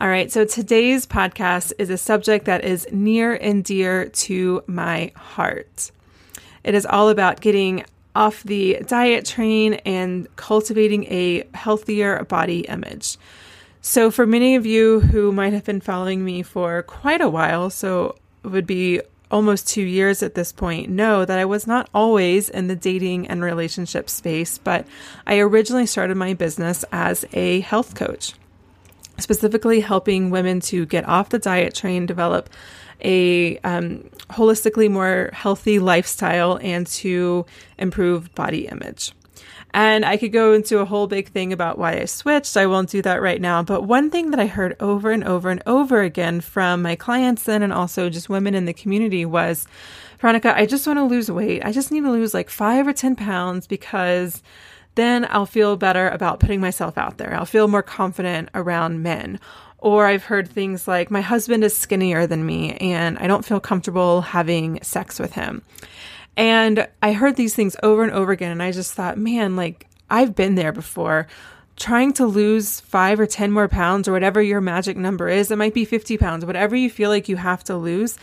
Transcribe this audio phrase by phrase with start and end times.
[0.00, 5.12] All right, so today's podcast is a subject that is near and dear to my
[5.14, 5.92] heart.
[6.64, 7.84] It is all about getting
[8.16, 13.18] off the diet train and cultivating a healthier body image.
[13.82, 17.70] So, for many of you who might have been following me for quite a while,
[17.70, 19.00] so it would be
[19.30, 23.28] almost two years at this point, know that I was not always in the dating
[23.28, 24.88] and relationship space, but
[25.24, 28.34] I originally started my business as a health coach
[29.18, 32.50] specifically helping women to get off the diet train, develop
[33.02, 37.44] a um, holistically more healthy lifestyle, and to
[37.78, 39.12] improve body image.
[39.74, 42.56] And I could go into a whole big thing about why I switched.
[42.56, 43.60] I won't do that right now.
[43.64, 47.42] But one thing that I heard over and over and over again from my clients
[47.42, 49.66] then and also just women in the community was
[50.20, 51.64] Veronica, I just want to lose weight.
[51.64, 54.44] I just need to lose like five or 10 pounds because
[54.94, 57.34] then I'll feel better about putting myself out there.
[57.34, 59.40] I'll feel more confident around men.
[59.78, 63.60] Or I've heard things like, my husband is skinnier than me and I don't feel
[63.60, 65.62] comfortable having sex with him.
[66.36, 68.50] And I heard these things over and over again.
[68.50, 71.26] And I just thought, man, like I've been there before
[71.76, 75.58] trying to lose five or 10 more pounds or whatever your magic number is, it
[75.58, 78.16] might be 50 pounds, whatever you feel like you have to lose,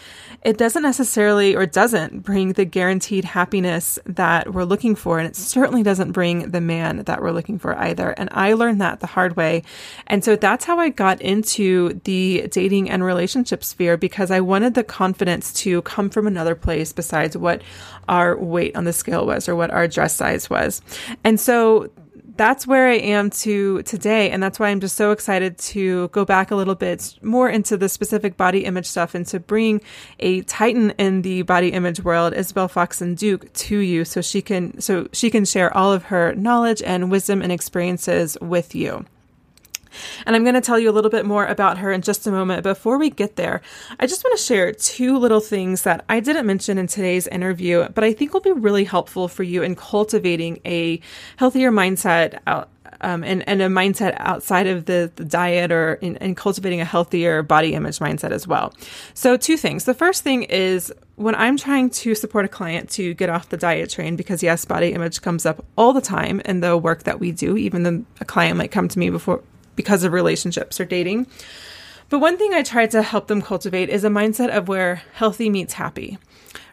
[0.43, 5.19] it doesn't necessarily or doesn't bring the guaranteed happiness that we're looking for.
[5.19, 8.11] And it certainly doesn't bring the man that we're looking for either.
[8.11, 9.63] And I learned that the hard way.
[10.07, 14.75] And so that's how I got into the dating and relationship sphere because I wanted
[14.75, 17.61] the confidence to come from another place besides what
[18.07, 20.81] our weight on the scale was or what our dress size was.
[21.23, 21.89] And so
[22.35, 24.29] that's where I am to today.
[24.31, 27.77] And that's why I'm just so excited to go back a little bit more into
[27.77, 29.81] the specific body image stuff and to bring
[30.19, 34.79] a titan in the body image world, Isabel Foxen Duke, to you so she can
[34.79, 39.05] so she can share all of her knowledge and wisdom and experiences with you.
[40.25, 42.31] And I'm going to tell you a little bit more about her in just a
[42.31, 42.63] moment.
[42.63, 43.61] Before we get there,
[43.99, 47.87] I just want to share two little things that I didn't mention in today's interview,
[47.89, 50.99] but I think will be really helpful for you in cultivating a
[51.37, 52.69] healthier mindset out.
[53.03, 56.85] Um, and, and a mindset outside of the, the diet or in, in cultivating a
[56.85, 58.75] healthier body image mindset as well.
[59.15, 59.85] So, two things.
[59.85, 63.57] The first thing is when I'm trying to support a client to get off the
[63.57, 67.19] diet train, because yes, body image comes up all the time in the work that
[67.19, 69.41] we do, even though a client might come to me before
[69.75, 71.27] because of relationships or dating.
[72.11, 75.49] But one thing I try to help them cultivate is a mindset of where healthy
[75.49, 76.19] meets happy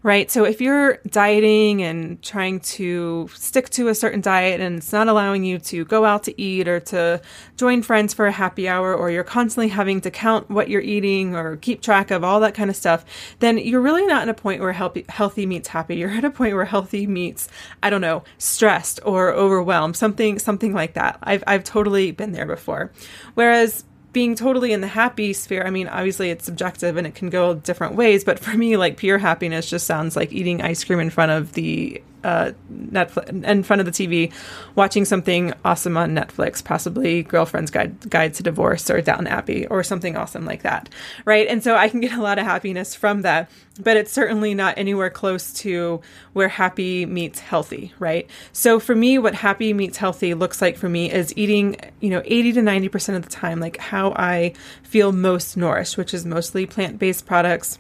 [0.03, 0.31] right?
[0.31, 5.09] So if you're dieting and trying to stick to a certain diet and it's not
[5.09, 7.21] allowing you to go out to eat or to
[7.57, 11.35] join friends for a happy hour, or you're constantly having to count what you're eating
[11.35, 13.05] or keep track of all that kind of stuff,
[13.41, 15.97] then you're really not in a point where healthy, healthy meets happy.
[15.97, 17.49] You're at a point where healthy meets,
[17.83, 21.19] I don't know, stressed or overwhelmed, something, something like that.
[21.23, 22.93] I've, I've totally been there before.
[23.35, 27.31] Whereas being totally in the happy sphere, I mean, obviously it's subjective and it can
[27.31, 31.01] go different ways, but for me, like pure happiness just sounds like eating ice cream
[31.01, 34.33] in front of the uh, Netflix in front of the TV,
[34.75, 39.83] watching something awesome on Netflix, possibly Girlfriend's Guide Guide to Divorce or Downton Abbey or
[39.83, 40.89] something awesome like that,
[41.25, 41.47] right?
[41.47, 43.51] And so I can get a lot of happiness from that,
[43.81, 46.01] but it's certainly not anywhere close to
[46.33, 48.29] where happy meets healthy, right?
[48.53, 52.23] So for me, what happy meets healthy looks like for me is eating, you know,
[52.25, 56.67] 80 to 90% of the time, like how I feel most nourished, which is mostly
[56.67, 57.79] plant based products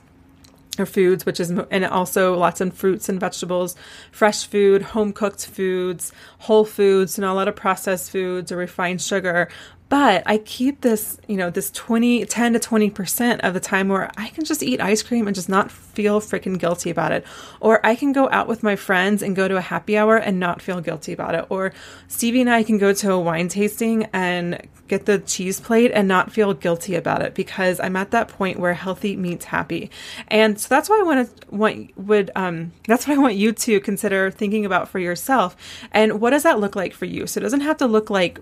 [0.79, 3.77] or foods, which is, and also lots of fruits and vegetables,
[4.13, 9.01] fresh food, home cooked foods, whole foods, not a lot of processed foods or refined
[9.01, 9.49] sugar,
[9.89, 14.11] but I keep this, you know, this 20, 10 to 20% of the time where
[14.19, 17.25] I can just eat ice cream and just not feel freaking guilty about it.
[17.61, 20.39] Or I can go out with my friends and go to a happy hour and
[20.39, 21.47] not feel guilty about it.
[21.49, 21.73] Or
[22.07, 26.07] Stevie and I can go to a wine tasting and get the cheese plate and
[26.07, 29.91] not feel guilty about it because I'm at that point where healthy meets happy.
[30.29, 33.53] And so that's why I want to want would um that's what I want you
[33.53, 35.57] to consider thinking about for yourself.
[35.93, 37.27] And what does that look like for you?
[37.27, 38.41] So it doesn't have to look like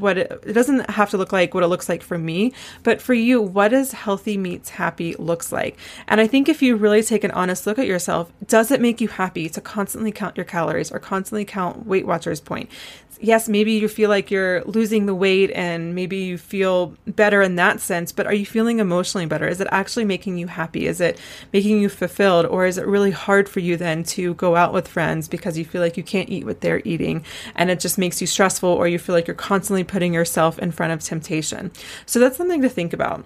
[0.00, 2.52] what it, it, doesn't have to look like what it looks like for me,
[2.82, 5.78] but for you, what does healthy meets happy looks like?
[6.08, 9.00] And I think if you really take an honest look at yourself, does it make
[9.00, 12.68] you happy to constantly count your calories or constantly count Weight Watchers point?
[13.22, 17.56] Yes, maybe you feel like you're losing the weight and maybe you feel better in
[17.56, 19.46] that sense, but are you feeling emotionally better?
[19.46, 20.86] Is it actually making you happy?
[20.86, 21.18] Is it
[21.52, 22.46] making you fulfilled?
[22.46, 25.64] Or is it really hard for you then to go out with friends because you
[25.64, 27.24] feel like you can't eat what they're eating
[27.54, 30.72] and it just makes you stressful or you feel like you're constantly putting yourself in
[30.72, 31.70] front of temptation?
[32.04, 33.24] So that's something to think about.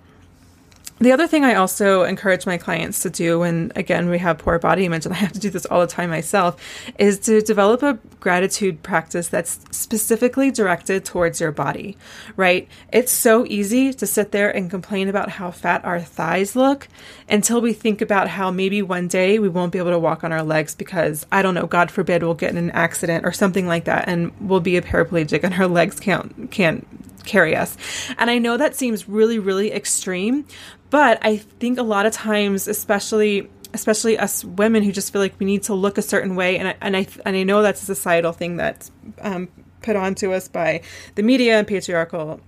[0.99, 4.59] The other thing I also encourage my clients to do, and again, we have poor
[4.59, 6.59] body image, and I have to do this all the time myself,
[6.99, 11.99] is to develop a gratitude practice that's specifically directed towards your body,
[12.37, 12.67] right?
[12.95, 16.89] It's so easy to sit there and complain about how fat our thighs look
[17.29, 20.33] until we think about how maybe one day we won't be able to walk on
[20.33, 23.67] our legs because, I don't know, God forbid, we'll get in an accident or something
[23.67, 26.87] like that, and we'll be a paraplegic and our legs can't, can't
[27.27, 27.77] carry us.
[28.19, 30.47] And I know that seems really, really extreme,
[30.91, 35.35] but I think a lot of times, especially especially us women who just feel like
[35.39, 37.83] we need to look a certain way, and I and I and I know that's
[37.83, 38.91] a societal thing that's
[39.21, 39.49] um,
[39.83, 40.83] put onto us by
[41.15, 42.41] the media and patriarchal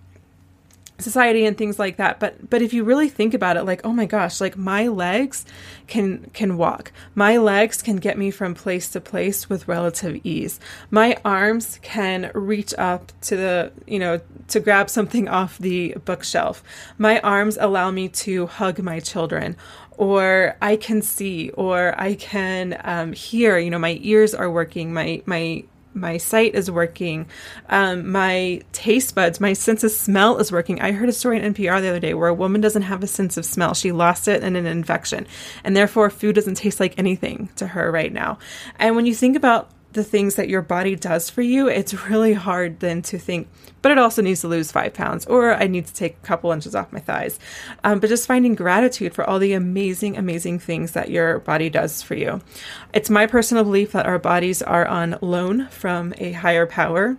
[0.98, 3.92] society and things like that but but if you really think about it like oh
[3.92, 5.44] my gosh like my legs
[5.86, 10.58] can can walk my legs can get me from place to place with relative ease
[10.90, 16.62] my arms can reach up to the you know to grab something off the bookshelf
[16.98, 19.56] my arms allow me to hug my children
[19.98, 23.58] or I can see, or I can um, hear.
[23.58, 24.94] You know, my ears are working.
[24.94, 25.64] My my
[25.94, 27.26] my sight is working,
[27.68, 30.80] um, my taste buds, my sense of smell is working.
[30.80, 33.06] I heard a story in NPR the other day where a woman doesn't have a
[33.06, 33.74] sense of smell.
[33.74, 35.26] She lost it in an infection,
[35.64, 38.38] and therefore food doesn't taste like anything to her right now.
[38.78, 42.34] And when you think about the things that your body does for you, it's really
[42.34, 43.48] hard then to think,
[43.80, 46.52] but it also needs to lose five pounds, or I need to take a couple
[46.52, 47.38] inches off my thighs.
[47.84, 52.02] Um, but just finding gratitude for all the amazing, amazing things that your body does
[52.02, 52.40] for you.
[52.92, 57.16] It's my personal belief that our bodies are on loan from a higher power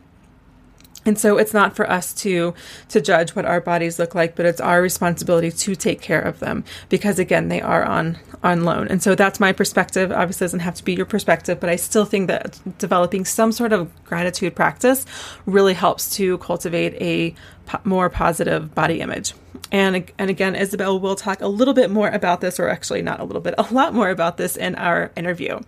[1.06, 2.54] and so it's not for us to
[2.90, 6.40] to judge what our bodies look like but it's our responsibility to take care of
[6.40, 8.88] them because again they are on on loan.
[8.88, 10.14] And so that's my perspective.
[10.14, 13.74] Obviously doesn't have to be your perspective but i still think that developing some sort
[13.74, 15.06] of gratitude practice
[15.46, 19.34] really helps to cultivate a po- more positive body image.
[19.72, 23.20] And and again isabel will talk a little bit more about this or actually not
[23.20, 25.60] a little bit a lot more about this in our interview.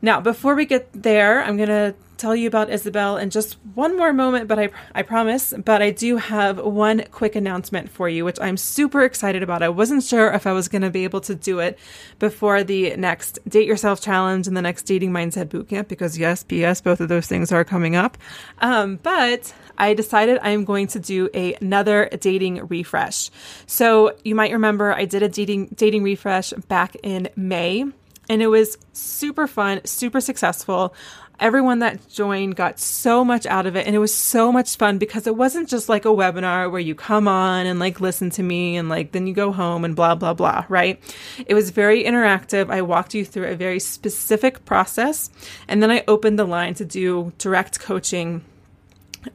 [0.00, 3.96] Now before we get there i'm going to tell you about Isabel in just one
[3.96, 5.54] more moment, but I, I promise.
[5.64, 9.62] But I do have one quick announcement for you, which I'm super excited about.
[9.62, 11.78] I wasn't sure if I was going to be able to do it
[12.18, 16.80] before the next Date Yourself Challenge and the next Dating Mindset Bootcamp, because yes, PS,
[16.80, 18.18] both of those things are coming up.
[18.58, 23.30] Um, but I decided I'm going to do a, another dating refresh.
[23.66, 27.84] So you might remember I did a dating dating refresh back in May
[28.28, 30.94] and it was super fun, super successful.
[31.40, 34.98] Everyone that joined got so much out of it and it was so much fun
[34.98, 38.42] because it wasn't just like a webinar where you come on and like listen to
[38.42, 41.00] me and like then you go home and blah blah blah right?
[41.46, 42.70] It was very interactive.
[42.70, 45.30] I walked you through a very specific process
[45.66, 48.44] and then i opened the line to do direct coaching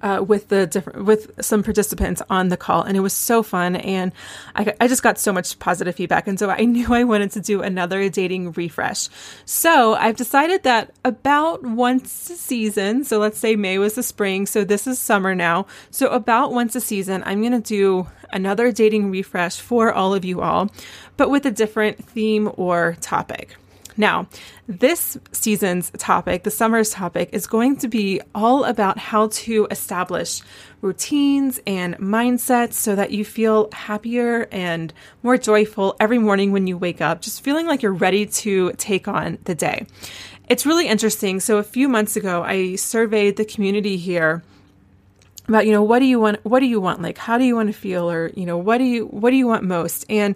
[0.02, 3.76] uh, with the different with some participants on the call, and it was so fun.
[3.76, 4.12] And
[4.56, 7.40] I, I just got so much positive feedback, and so I knew I wanted to
[7.40, 9.10] do another dating refresh.
[9.46, 13.04] So I've decided that about once a season.
[13.04, 15.68] So let's say May was the spring, so this is summer now.
[15.92, 20.26] So about once a season, I'm going to do another dating refresh for all of
[20.26, 20.70] you all,
[21.18, 23.56] but with a different theme or topic.
[23.98, 24.28] Now,
[24.68, 30.42] this season's topic, the summer's topic, is going to be all about how to establish
[30.82, 36.78] routines and mindsets so that you feel happier and more joyful every morning when you
[36.78, 39.86] wake up, just feeling like you're ready to take on the day.
[40.50, 41.40] It's really interesting.
[41.40, 44.44] So, a few months ago, I surveyed the community here
[45.48, 47.56] about you know what do you want what do you want like how do you
[47.56, 50.36] want to feel or you know what do you what do you want most and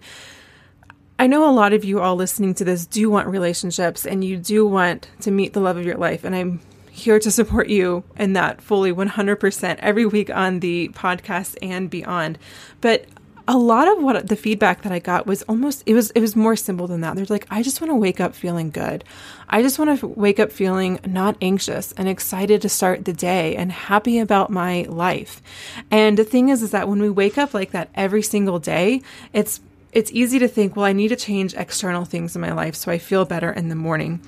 [1.20, 4.38] I know a lot of you all listening to this do want relationships and you
[4.38, 6.24] do want to meet the love of your life.
[6.24, 11.58] And I'm here to support you in that fully 100% every week on the podcast
[11.62, 12.38] and beyond.
[12.82, 13.06] But
[13.48, 16.36] a lot of what the feedback that I got was almost it was it was
[16.36, 17.16] more simple than that.
[17.16, 19.06] There's like I just want to wake up feeling good.
[19.48, 23.56] I just want to wake up feeling not anxious and excited to start the day
[23.56, 25.42] and happy about my life.
[25.90, 29.02] And the thing is is that when we wake up like that every single day,
[29.32, 32.76] it's it's easy to think, well, I need to change external things in my life
[32.76, 34.22] so I feel better in the morning.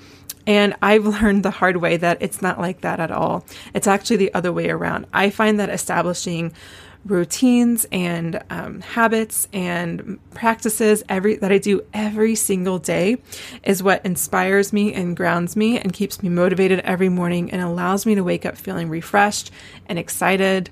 [0.46, 3.44] And I've learned the hard way that it's not like that at all.
[3.74, 5.06] It's actually the other way around.
[5.12, 6.52] I find that establishing
[7.04, 13.22] routines and um, habits and practices every that I do every single day
[13.62, 18.04] is what inspires me and grounds me and keeps me motivated every morning and allows
[18.04, 19.50] me to wake up feeling refreshed
[19.86, 20.68] and excited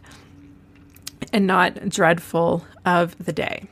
[1.32, 3.66] and not dreadful of the day.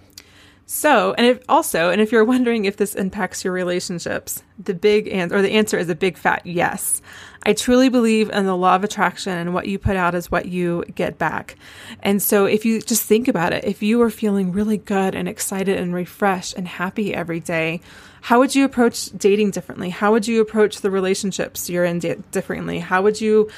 [0.68, 5.06] So, and if also, and if you're wondering if this impacts your relationships, the big
[5.08, 7.00] answer, or the answer is a big fat yes.
[7.44, 10.46] I truly believe in the law of attraction and what you put out is what
[10.46, 11.54] you get back.
[12.02, 15.28] And so if you just think about it, if you were feeling really good and
[15.28, 17.80] excited and refreshed and happy every day,
[18.23, 19.90] how would you approach dating differently?
[19.90, 22.00] How would you approach the relationships you're in
[22.32, 22.80] differently?
[22.80, 23.49] How would you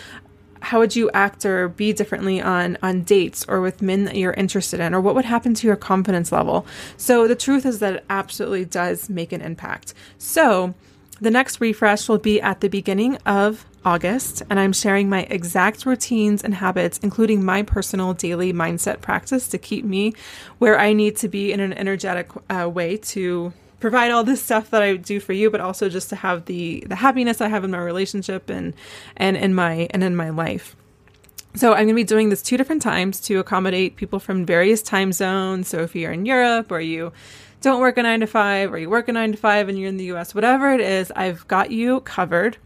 [0.60, 4.32] how would you act or be differently on on dates or with men that you're
[4.32, 6.66] interested in or what would happen to your confidence level?
[6.96, 9.94] So the truth is that it absolutely does make an impact.
[10.18, 10.74] So
[11.20, 15.86] the next refresh will be at the beginning of August, and I'm sharing my exact
[15.86, 20.14] routines and habits, including my personal daily mindset practice to keep me
[20.58, 24.70] where I need to be in an energetic uh, way to provide all this stuff
[24.70, 27.64] that I do for you, but also just to have the the happiness I have
[27.64, 28.74] in my relationship and
[29.16, 30.76] and in my and in my life.
[31.54, 34.82] So I'm going to be doing this two different times to accommodate people from various
[34.82, 35.68] time zones.
[35.68, 37.12] So if you're in Europe or you
[37.62, 39.88] don't work a 9 to 5 or you work a 9 to 5 and you're
[39.88, 42.58] in the US, whatever it is, I've got you covered.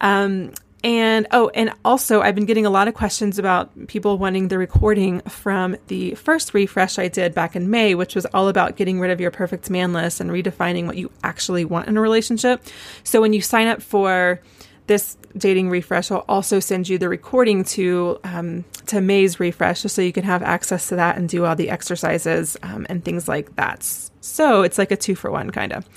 [0.00, 0.52] Um,
[0.84, 4.58] and oh, and also, I've been getting a lot of questions about people wanting the
[4.58, 9.00] recording from the first refresh I did back in May, which was all about getting
[9.00, 12.62] rid of your perfect man list and redefining what you actually want in a relationship.
[13.04, 14.40] So when you sign up for
[14.86, 19.94] this dating refresh, I'll also send you the recording to um, to May's refresh, just
[19.94, 23.26] so you can have access to that and do all the exercises um, and things
[23.26, 23.82] like that.
[24.20, 25.88] So it's like a two for one kind of.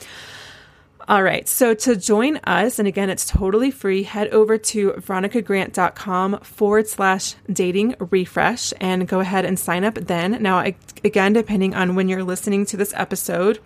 [1.09, 1.49] All right.
[1.49, 7.33] So to join us, and again, it's totally free, head over to veronicagrant.com forward slash
[7.51, 10.39] dating refresh and go ahead and sign up then.
[10.39, 10.59] Now,
[11.03, 13.57] again, depending on when you're listening to this episode,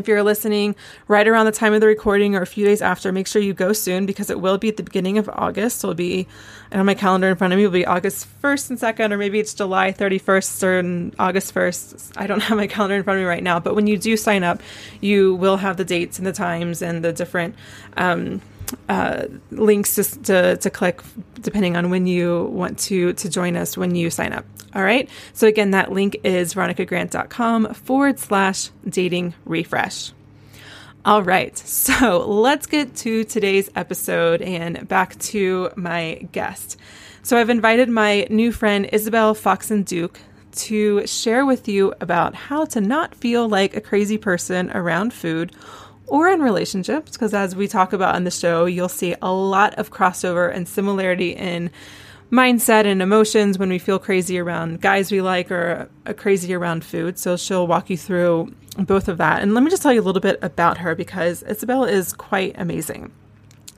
[0.00, 0.74] if you're listening
[1.06, 3.54] right around the time of the recording or a few days after, make sure you
[3.54, 5.84] go soon because it will be at the beginning of August.
[5.84, 6.26] It'll be,
[6.72, 9.18] I have my calendar in front of me, it'll be August 1st and 2nd, or
[9.18, 12.12] maybe it's July 31st or August 1st.
[12.16, 14.16] I don't have my calendar in front of me right now, but when you do
[14.16, 14.60] sign up,
[15.00, 17.54] you will have the dates and the times and the different
[17.96, 18.40] um,
[18.88, 21.02] uh, links to, to, to click
[21.40, 24.44] depending on when you want to to join us when you sign up.
[24.74, 25.08] All right.
[25.32, 30.12] So again, that link is veronicagrant.com forward slash dating refresh.
[31.04, 31.56] All right.
[31.58, 36.76] So let's get to today's episode and back to my guest.
[37.22, 40.20] So I've invited my new friend Isabel Foxen Duke
[40.52, 45.52] to share with you about how to not feel like a crazy person around food
[46.10, 49.74] or in relationships, because as we talk about on the show, you'll see a lot
[49.74, 51.70] of crossover and similarity in
[52.30, 56.84] mindset and emotions when we feel crazy around guys we like or a crazy around
[56.84, 57.18] food.
[57.18, 59.42] So she'll walk you through both of that.
[59.42, 62.54] And let me just tell you a little bit about her because Isabel is quite
[62.56, 63.12] amazing.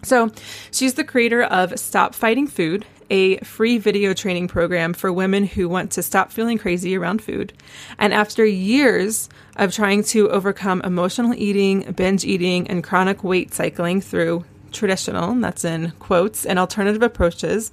[0.03, 0.31] So
[0.71, 5.69] she's the creator of Stop Fighting Food, a free video training program for women who
[5.69, 7.53] want to stop feeling crazy around food.
[7.99, 14.01] And after years of trying to overcome emotional eating, binge eating, and chronic weight cycling
[14.01, 17.71] through traditional, that's in quotes, and alternative approaches,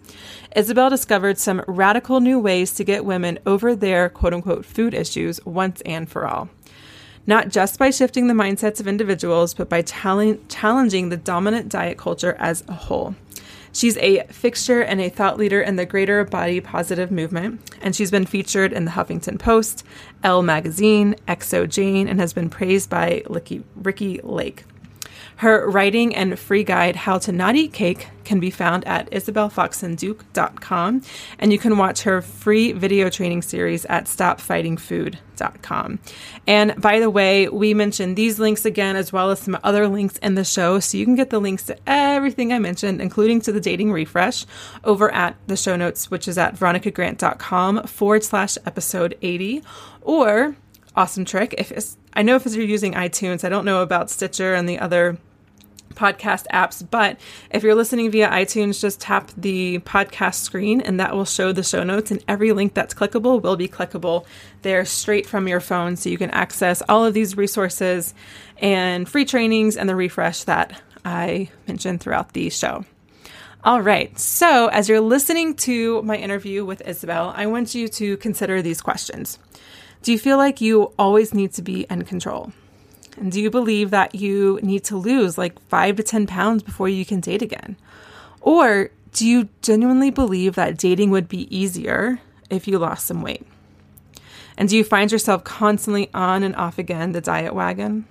[0.58, 5.44] Isabel discovered some radical new ways to get women over their quote unquote food issues
[5.46, 6.50] once and for all.
[7.26, 12.36] Not just by shifting the mindsets of individuals, but by challenging the dominant diet culture
[12.40, 13.16] as a whole.
[13.72, 18.12] She's a fixture and a thought leader in the greater body positive movement, and she's
[18.12, 19.86] been featured in the Huffington Post,
[20.24, 23.24] Elle Magazine, xoJane, and has been praised by
[23.76, 24.64] Ricki Lake.
[25.40, 31.02] Her writing and free guide, How to Not Eat Cake, can be found at isabelfoxenduke.com,
[31.40, 36.00] and you can watch her free video training series at stopfightingfood.com.
[36.46, 40.18] And by the way, we mentioned these links again, as well as some other links
[40.18, 43.54] in the show, so you can get the links to everything I mentioned, including to
[43.54, 44.46] the dating refresh,
[44.84, 49.64] over at the show notes, which is at veronicagrant.com forward slash episode 80,
[50.02, 50.58] or
[50.98, 51.72] awesome trick if
[52.12, 55.18] I know if you're using iTunes, I don't know about Stitcher and the other
[55.96, 56.86] podcast apps.
[56.90, 57.20] But
[57.52, 61.64] if you're listening via iTunes, just tap the podcast screen and that will show the
[61.64, 62.12] show notes.
[62.12, 64.26] And every link that's clickable will be clickable
[64.62, 65.96] there straight from your phone.
[65.96, 68.14] So you can access all of these resources
[68.58, 72.86] and free trainings and the refresh that I mentioned throughout the show.
[73.64, 74.18] All right.
[74.18, 78.80] So, as you're listening to my interview with Isabel, I want you to consider these
[78.80, 79.38] questions.
[80.02, 82.54] Do you feel like you always need to be in control?
[83.20, 86.88] And do you believe that you need to lose like five to 10 pounds before
[86.88, 87.76] you can date again?
[88.42, 93.46] Or do you genuinely believe that dating would be easier if you lost some weight?
[94.58, 98.06] And do you find yourself constantly on and off again the diet wagon?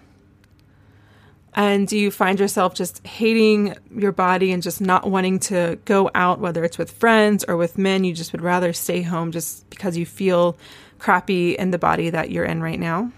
[1.54, 6.10] And do you find yourself just hating your body and just not wanting to go
[6.14, 8.04] out, whether it's with friends or with men?
[8.04, 10.56] You just would rather stay home just because you feel
[10.98, 13.10] crappy in the body that you're in right now?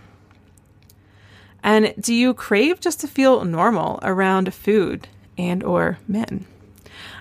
[1.62, 6.46] And do you crave just to feel normal around food and or men?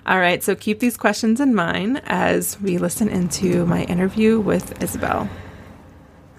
[0.06, 4.82] All right, so keep these questions in mind as we listen into my interview with
[4.82, 5.28] Isabel.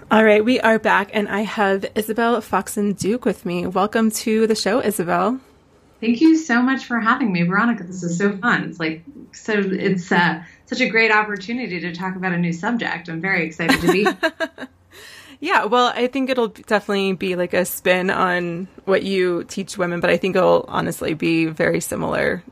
[0.10, 3.68] All right, we are back and I have Isabel Foxen Duke with me.
[3.68, 5.40] Welcome to the show, Isabel.
[6.02, 7.84] Thank you so much for having me, Veronica.
[7.84, 8.64] This is so fun.
[8.64, 13.08] It's like so it's uh, such a great opportunity to talk about a new subject.
[13.08, 14.08] I'm very excited to be
[15.42, 20.00] Yeah, well, I think it'll definitely be like a spin on what you teach women,
[20.00, 22.44] but I think it'll honestly be very similar,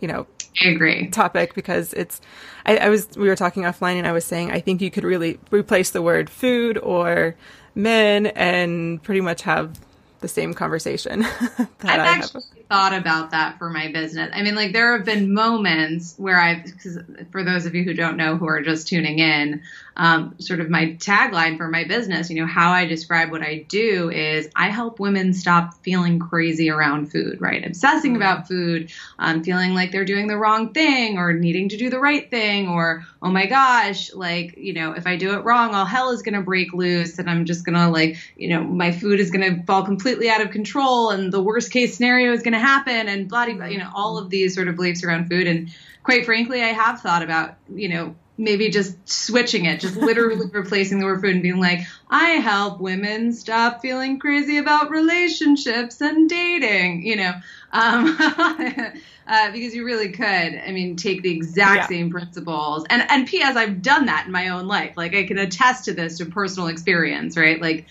[0.00, 0.26] you know.
[0.62, 1.08] I agree.
[1.08, 2.20] Topic because it's,
[2.66, 5.04] I, I was, we were talking offline and I was saying, I think you could
[5.04, 7.34] really replace the word food or
[7.74, 9.78] men and pretty much have
[10.20, 11.24] the same conversation.
[11.80, 14.30] I've actually thought about that for my business.
[14.34, 16.98] I mean, like there have been moments where I've, because
[17.30, 19.62] for those of you who don't know who are just tuning in,
[19.98, 23.66] um, sort of my tagline for my business, you know, how I describe what I
[23.68, 27.66] do is I help women stop feeling crazy around food, right?
[27.66, 28.22] Obsessing mm-hmm.
[28.22, 31.98] about food, um, feeling like they're doing the wrong thing or needing to do the
[31.98, 35.84] right thing or, oh my gosh, like, you know, if I do it wrong, all
[35.84, 38.92] hell is going to break loose and I'm just going to like, you know, my
[38.92, 42.42] food is going to fall completely out of control and the worst case scenario is
[42.42, 45.28] going to happen and blah, blah, you know, all of these sort of beliefs around
[45.28, 45.48] food.
[45.48, 45.70] And
[46.04, 51.00] quite frankly, I have thought about, you know, maybe just switching it, just literally replacing
[51.00, 56.30] the word food and being like, I help women stop feeling crazy about relationships and
[56.30, 57.32] dating, you know,
[57.72, 58.16] um,
[59.26, 60.24] uh, because you really could.
[60.24, 61.86] I mean, take the exact yeah.
[61.88, 62.86] same principles.
[62.88, 64.96] And, and P.S., I've done that in my own life.
[64.96, 67.60] Like, I can attest to this to personal experience, right?
[67.60, 67.86] Like,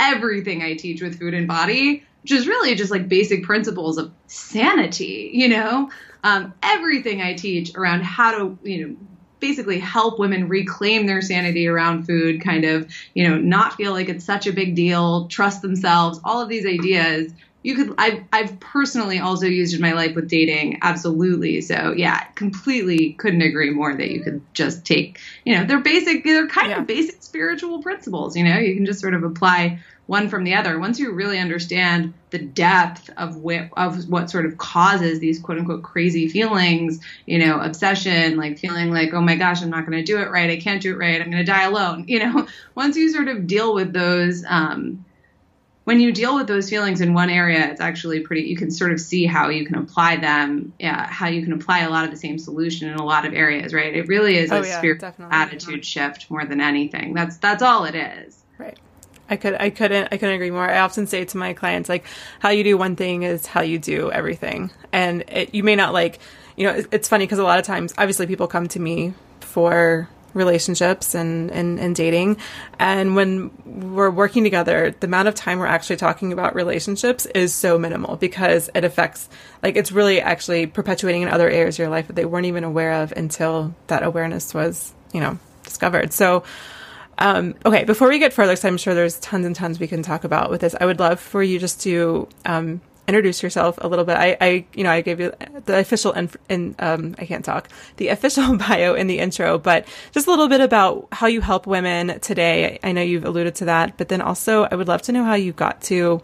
[0.00, 4.10] everything I teach with food and body, which is really just like basic principles of
[4.26, 5.90] sanity, you know?
[6.24, 8.96] Um, everything I teach around how to, you know,
[9.42, 14.08] basically help women reclaim their sanity around food, kind of, you know, not feel like
[14.08, 17.30] it's such a big deal, trust themselves, all of these ideas.
[17.62, 21.60] You could, I've, I've personally also used in my life with dating, absolutely.
[21.60, 26.24] So yeah, completely couldn't agree more that you could just take, you know, they're basic,
[26.24, 26.80] they're kind yeah.
[26.80, 28.36] of basic spiritual principles.
[28.36, 30.78] You know, you can just sort of apply one from the other.
[30.78, 35.58] Once you really understand the depth of what of what sort of causes these quote
[35.58, 39.98] unquote crazy feelings, you know, obsession, like feeling like, oh my gosh, I'm not going
[39.98, 42.06] to do it right, I can't do it right, I'm going to die alone.
[42.12, 44.44] You know, once you sort of deal with those.
[44.46, 45.04] Um,
[45.84, 48.42] when you deal with those feelings in one area, it's actually pretty.
[48.42, 50.72] You can sort of see how you can apply them.
[50.78, 53.34] Yeah, how you can apply a lot of the same solution in a lot of
[53.34, 53.74] areas.
[53.74, 53.94] Right?
[53.96, 57.14] It really is oh, a yeah, spiritual attitude shift more than anything.
[57.14, 58.41] That's that's all it is.
[59.32, 60.68] I could I couldn't I couldn't agree more.
[60.68, 62.04] I often say to my clients like
[62.38, 64.70] how you do one thing is how you do everything.
[64.92, 66.18] And it, you may not like,
[66.54, 70.06] you know, it's funny because a lot of times obviously people come to me for
[70.34, 72.36] relationships and, and, and dating.
[72.78, 77.54] And when we're working together, the amount of time we're actually talking about relationships is
[77.54, 79.28] so minimal because it affects,
[79.62, 82.64] like, it's really actually perpetuating in other areas of your life that they weren't even
[82.64, 86.12] aware of until that awareness was, you know, discovered.
[86.12, 86.44] So,
[87.18, 90.02] um, okay, before we get further, because I'm sure there's tons and tons we can
[90.02, 93.88] talk about with this, I would love for you just to um, introduce yourself a
[93.88, 94.16] little bit.
[94.16, 95.32] I, I, you know, I gave you
[95.64, 99.86] the official in, in um, I can't talk the official bio in the intro, but
[100.12, 102.78] just a little bit about how you help women today.
[102.82, 105.34] I know you've alluded to that, but then also I would love to know how
[105.34, 106.20] you got to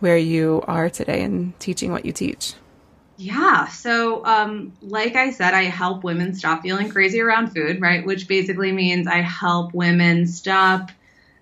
[0.00, 2.54] where you are today and teaching what you teach.
[3.18, 3.66] Yeah.
[3.66, 8.06] So, um, like I said, I help women stop feeling crazy around food, right?
[8.06, 10.92] Which basically means I help women stop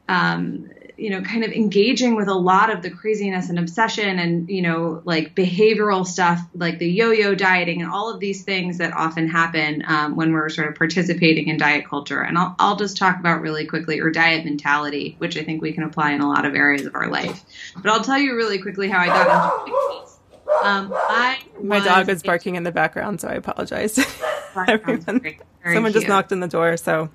[0.09, 4.49] um, you know, kind of engaging with a lot of the craziness and obsession and,
[4.49, 8.79] you know, like behavioral stuff, like the yo yo dieting and all of these things
[8.79, 12.23] that often happen um, when we're sort of participating in diet culture.
[12.23, 15.73] And I'll, I'll just talk about really quickly, or diet mentality, which I think we
[15.73, 17.45] can apply in a lot of areas of our life.
[17.77, 20.16] But I'll tell you really quickly how I got into
[20.63, 23.99] um, I My dog is barking in the background, so I apologize.
[24.69, 25.03] Everyone.
[25.03, 25.95] Someone cute.
[25.95, 27.11] just knocked on the door, so.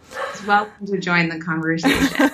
[0.46, 2.30] Welcome to join the conversation.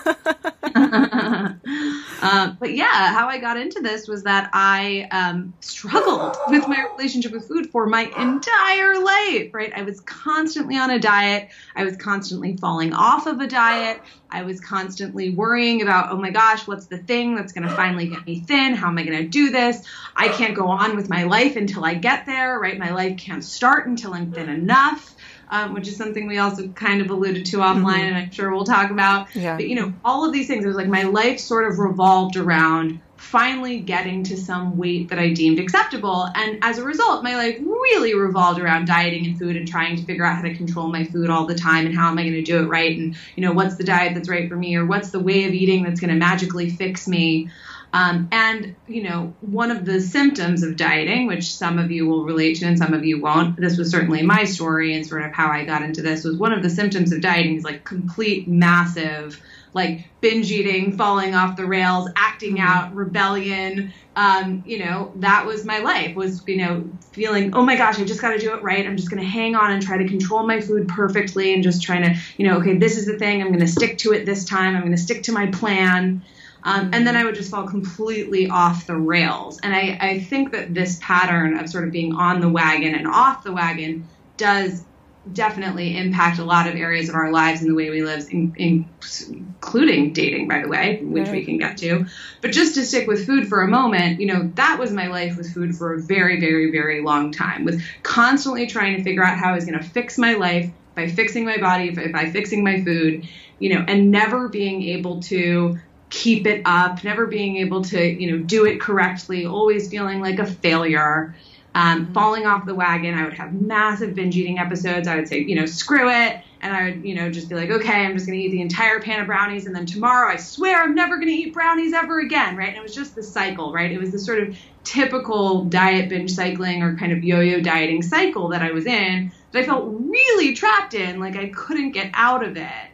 [2.28, 6.86] uh, but yeah, how I got into this was that I um, struggled with my
[6.96, 9.72] relationship with food for my entire life, right?
[9.76, 11.50] I was constantly on a diet.
[11.76, 14.02] I was constantly falling off of a diet.
[14.30, 18.10] I was constantly worrying about, oh my gosh, what's the thing that's going to finally
[18.10, 18.74] get me thin?
[18.74, 19.86] How am I going to do this?
[20.16, 22.78] I can't go on with my life until I get there, right?
[22.78, 25.16] My life can't start until I'm thin enough
[25.49, 27.89] um, which is something we also kind of alluded to offline, mm-hmm.
[27.89, 29.33] and I'm sure we'll talk about.
[29.36, 29.55] Yeah.
[29.55, 30.65] But you know, all of these things.
[30.65, 35.19] It was like my life sort of revolved around finally getting to some weight that
[35.19, 36.29] I deemed acceptable.
[36.36, 40.03] And as a result, my life really revolved around dieting and food and trying to
[40.03, 42.33] figure out how to control my food all the time and how am I going
[42.33, 44.86] to do it right and you know what's the diet that's right for me or
[44.86, 47.49] what's the way of eating that's going to magically fix me.
[47.97, 52.25] Um, and, you know, one of the symptoms of dieting, which some of you will
[52.25, 55.31] relate to and some of you won't, this was certainly my story and sort of
[55.31, 58.47] how I got into this, was one of the symptoms of dieting is like complete,
[58.47, 59.41] massive,
[59.73, 62.67] like binge eating, falling off the rails, acting mm-hmm.
[62.67, 63.91] out, rebellion.
[64.15, 68.03] Um, you know, that was my life was, you know, feeling, oh my gosh, I
[68.03, 68.86] just got to do it right.
[68.86, 71.81] I'm just going to hang on and try to control my food perfectly and just
[71.81, 73.41] trying to, you know, okay, this is the thing.
[73.41, 74.75] I'm going to stick to it this time.
[74.75, 76.21] I'm going to stick to my plan.
[76.67, 79.62] Um, and then I would just fall completely off the rails.
[79.63, 83.08] And I, I think that this pattern of sort of being on the wagon and
[83.08, 84.84] off the wagon does
[85.32, 88.53] definitely impact a lot of areas of our lives and the way we live, in,
[88.58, 88.89] in,
[89.30, 91.38] including dating, by the way, which right.
[91.38, 92.06] we can get to.
[92.41, 95.38] But just to stick with food for a moment, you know, that was my life
[95.38, 99.38] with food for a very, very, very long time, with constantly trying to figure out
[99.38, 102.62] how I was going to fix my life by fixing my body, by, by fixing
[102.62, 103.25] my food,
[103.60, 108.32] you know, and never being able to keep it up, never being able to, you
[108.32, 111.36] know, do it correctly, always feeling like a failure,
[111.76, 113.13] um, falling off the wagon.
[113.13, 115.08] I would have massive binge eating episodes.
[115.08, 116.41] I would say, you know, screw it.
[116.60, 118.62] And I would, you know, just be like, okay, I'm just going to eat the
[118.62, 119.67] entire pan of brownies.
[119.67, 122.70] And then tomorrow, I swear I'm never going to eat brownies ever again, right?
[122.70, 123.91] And it was just the cycle, right?
[123.91, 128.02] It was the sort of typical diet binge cycling or kind of yo yo dieting
[128.02, 131.20] cycle that I was in that I felt really trapped in.
[131.20, 132.88] Like I couldn't get out of it.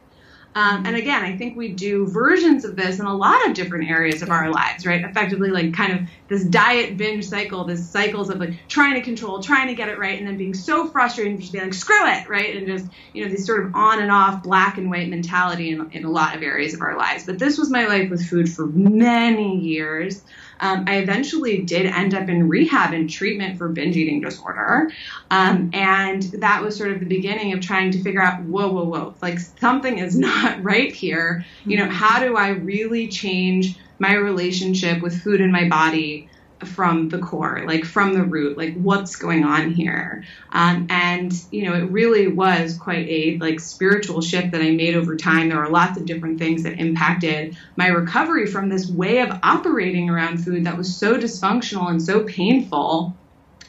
[0.56, 3.90] Um, and again, I think we do versions of this in a lot of different
[3.90, 5.04] areas of our lives, right?
[5.04, 9.42] Effectively, like kind of this diet binge cycle, this cycles of like trying to control,
[9.42, 12.08] trying to get it right, and then being so frustrated and just being like, screw
[12.08, 12.56] it, right?
[12.56, 15.90] And just, you know, this sort of on and off black and white mentality in,
[15.92, 17.26] in a lot of areas of our lives.
[17.26, 20.24] But this was my life with food for many years.
[20.64, 24.90] Um, I eventually did end up in rehab and treatment for binge eating disorder.
[25.30, 28.86] Um, and that was sort of the beginning of trying to figure out, whoa, whoa,
[28.86, 31.46] whoa, like something is not right here.
[31.66, 36.30] You know, how do I really change my relationship with food in my body?
[36.66, 40.24] From the core, like from the root, like what's going on here.
[40.52, 44.96] Um, and you know, it really was quite a like spiritual shift that I made
[44.96, 45.50] over time.
[45.50, 50.10] There were lots of different things that impacted my recovery from this way of operating
[50.10, 53.16] around food that was so dysfunctional and so painful.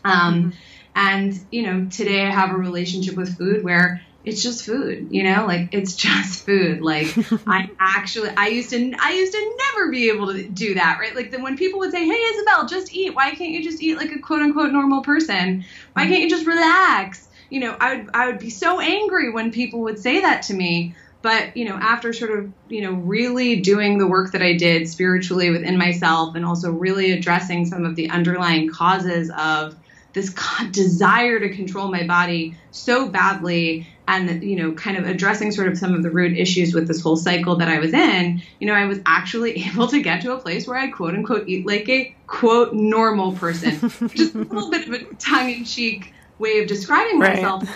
[0.05, 0.53] Um,
[0.95, 5.23] and you know, today I have a relationship with food where it's just food, you
[5.23, 6.81] know, like it's just food.
[6.81, 7.15] Like
[7.47, 11.15] I actually, I used to, I used to never be able to do that, right?
[11.15, 13.15] Like then when people would say, "Hey, Isabel, just eat.
[13.15, 15.65] Why can't you just eat like a quote unquote normal person?
[15.93, 19.53] Why can't you just relax?" You know, I would, I would be so angry when
[19.53, 20.95] people would say that to me.
[21.23, 24.89] but you know after sort of you know really doing the work that i did
[24.89, 29.75] spiritually within myself and also really addressing some of the underlying causes of
[30.13, 30.33] this
[30.71, 35.79] desire to control my body so badly and you know kind of addressing sort of
[35.79, 38.75] some of the root issues with this whole cycle that i was in you know
[38.75, 41.89] i was actually able to get to a place where i quote unquote eat like
[41.89, 47.37] a quote normal person just a little bit of a tongue-in-cheek way of describing right.
[47.37, 47.69] myself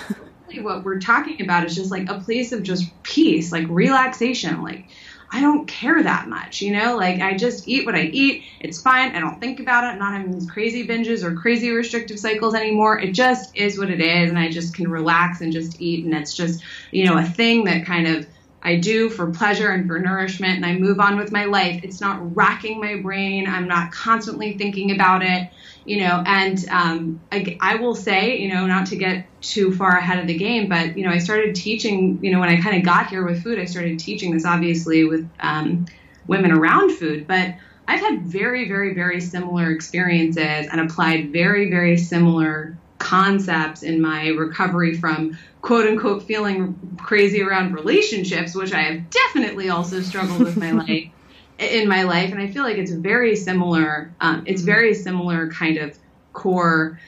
[0.57, 4.63] what we're talking about is just like a place of just peace, like relaxation.
[4.63, 4.87] Like,
[5.31, 6.97] I don't care that much, you know?
[6.97, 8.45] Like, I just eat what I eat.
[8.61, 9.15] It's fine.
[9.15, 9.89] I don't think about it.
[9.89, 12.99] I'm not having these crazy binges or crazy restrictive cycles anymore.
[12.99, 14.31] It just is what it is.
[14.31, 16.05] And I just can relax and just eat.
[16.05, 16.63] And it's just,
[16.93, 18.27] you know, a thing that kind of
[18.63, 20.57] I do for pleasure and for nourishment.
[20.57, 21.85] And I move on with my life.
[21.85, 23.47] It's not racking my brain.
[23.47, 25.51] I'm not constantly thinking about it
[25.89, 29.97] you know, and um, I, I, will say, you know, not to get too far
[29.97, 32.77] ahead of the game, but you know, I started teaching, you know, when I kind
[32.77, 35.87] of got here with food, I started teaching this obviously with um,
[36.27, 37.55] women around food, but
[37.89, 44.29] I've had very, very, very similar experiences and applied very, very similar concepts in my
[44.29, 50.59] recovery from quote unquote feeling crazy around relationships, which I have definitely also struggled with
[50.59, 51.11] my life
[51.59, 54.13] in my life, and I feel like it's very similar.
[54.21, 55.99] Um, it's very similar kind of
[56.33, 57.01] core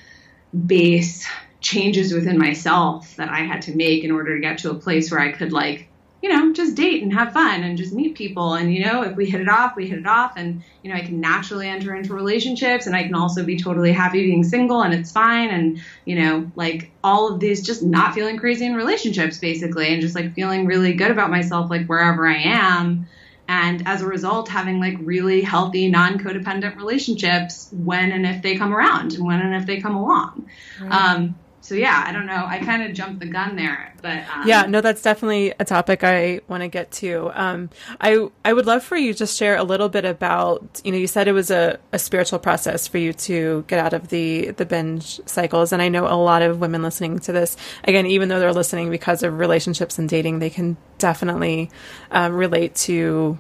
[0.67, 1.27] base
[1.61, 5.11] changes within myself that I had to make in order to get to a place
[5.11, 5.91] where I could like
[6.23, 8.55] you know, just date and have fun and just meet people.
[8.55, 10.35] And, you know, if we hit it off, we hit it off.
[10.37, 13.93] And, you know, I can naturally enter into relationships and I can also be totally
[13.93, 15.49] happy being single and it's fine.
[15.49, 20.03] And, you know, like all of these just not feeling crazy in relationships basically and
[20.03, 23.09] just like feeling really good about myself, like wherever I am
[23.51, 28.73] and as a result having like really healthy non-codependent relationships when and if they come
[28.73, 30.49] around and when and if they come along
[30.81, 30.93] right.
[30.93, 31.39] um,
[31.71, 32.45] so yeah i don't know.
[32.47, 36.03] I kind of jumped the gun there but um, yeah no that's definitely a topic
[36.03, 37.31] i want to get to.
[37.35, 40.99] Um, i i would love for you to share a little bit about you know
[40.99, 44.51] you said it was a, a spiritual process for you to get out of the
[44.51, 48.29] the binge cycles and i know a lot of women listening to this again even
[48.29, 51.71] though they're listening because of relationships and dating they can definitely
[52.11, 53.39] um, relate to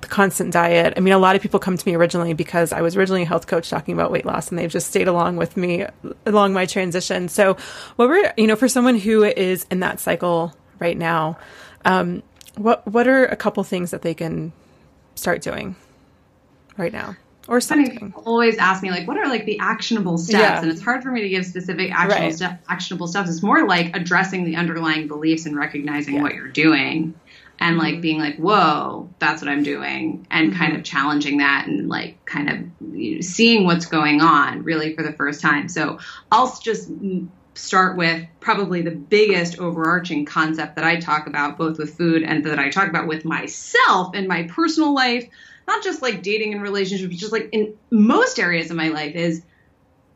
[0.00, 0.94] the constant diet.
[0.96, 3.26] I mean, a lot of people come to me originally because I was originally a
[3.26, 5.86] health coach talking about weight loss and they've just stayed along with me
[6.26, 7.28] along my transition.
[7.28, 7.56] So,
[7.96, 11.38] what we're, you know, for someone who is in that cycle right now,
[11.84, 12.22] um,
[12.56, 14.52] what, what are a couple things that they can
[15.14, 15.76] start doing
[16.76, 17.16] right now?
[17.46, 18.12] Or something.
[18.26, 20.38] always ask me like, what are like the actionable steps?
[20.38, 20.60] Yeah.
[20.60, 22.58] And it's hard for me to give specific actionable, right.
[22.68, 23.30] Actionable steps.
[23.30, 26.22] It's more like addressing the underlying beliefs and recognizing yeah.
[26.22, 27.14] what you're doing
[27.60, 28.00] and like mm-hmm.
[28.00, 30.58] being like whoa that's what i'm doing and mm-hmm.
[30.58, 32.58] kind of challenging that and like kind of
[32.96, 35.98] you know, seeing what's going on really for the first time so
[36.32, 36.90] i'll just
[37.54, 42.44] start with probably the biggest overarching concept that i talk about both with food and
[42.44, 45.28] that i talk about with myself in my personal life
[45.66, 49.42] not just like dating and relationships just like in most areas of my life is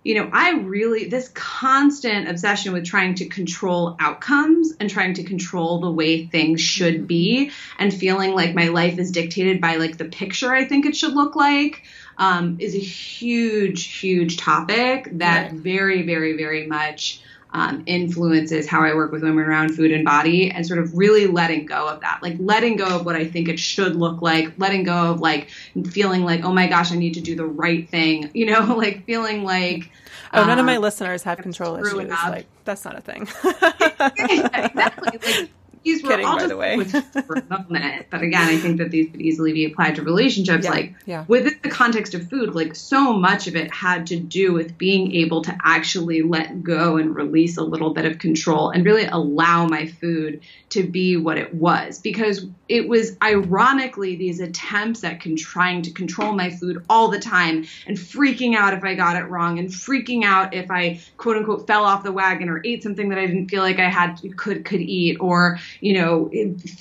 [0.04, 5.22] you know, I really, this constant obsession with trying to control outcomes and trying to
[5.22, 9.98] control the way things should be and feeling like my life is dictated by like
[9.98, 11.82] the picture I think it should look like
[12.18, 15.52] um, is a huge, huge topic that right.
[15.52, 20.50] very, very, very much um, influences how I work with women around food and body
[20.50, 22.20] and sort of really letting go of that.
[22.22, 25.50] Like letting go of what I think it should look like, letting go of like
[25.90, 29.04] feeling like, oh my gosh, I need to do the right thing, you know, like
[29.04, 29.90] feeling like.
[30.34, 32.08] Oh, none of my um, listeners have control issues.
[32.08, 33.28] Like, that's not a thing.
[33.44, 35.18] yeah, exactly.
[35.22, 35.50] Like,
[35.84, 36.82] these were Kidding, all by the way.
[36.84, 38.06] for a moment.
[38.10, 40.64] But again, I think that these could easily be applied to relationships.
[40.64, 41.24] Yeah, like yeah.
[41.28, 45.12] within the context of food, like so much of it had to do with being
[45.14, 49.66] able to actually let go and release a little bit of control and really allow
[49.66, 50.40] my food
[50.70, 51.98] to be what it was.
[51.98, 57.18] Because it was ironically these attempts at con- trying to control my food all the
[57.18, 61.36] time and freaking out if I got it wrong and freaking out if I quote
[61.36, 64.20] unquote fell off the wagon or ate something that I didn't feel like I had
[64.36, 66.30] could could eat or you know,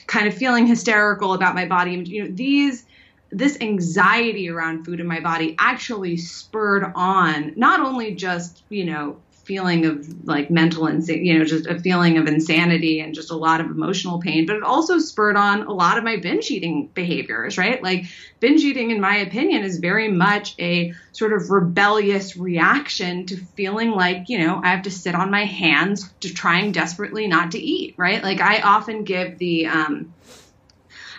[0.07, 1.93] kind of feeling hysterical about my body.
[1.93, 2.85] You know, these
[3.31, 9.17] this anxiety around food in my body actually spurred on not only just you know
[9.51, 13.35] feeling of like mental and you know just a feeling of insanity and just a
[13.35, 16.89] lot of emotional pain but it also spurred on a lot of my binge eating
[16.93, 17.83] behaviors right?
[17.83, 18.05] Like
[18.39, 23.91] binge eating in my opinion is very much a sort of rebellious reaction to feeling
[23.91, 27.59] like you know i have to sit on my hands to trying desperately not to
[27.59, 28.23] eat right?
[28.23, 30.15] Like i often give the um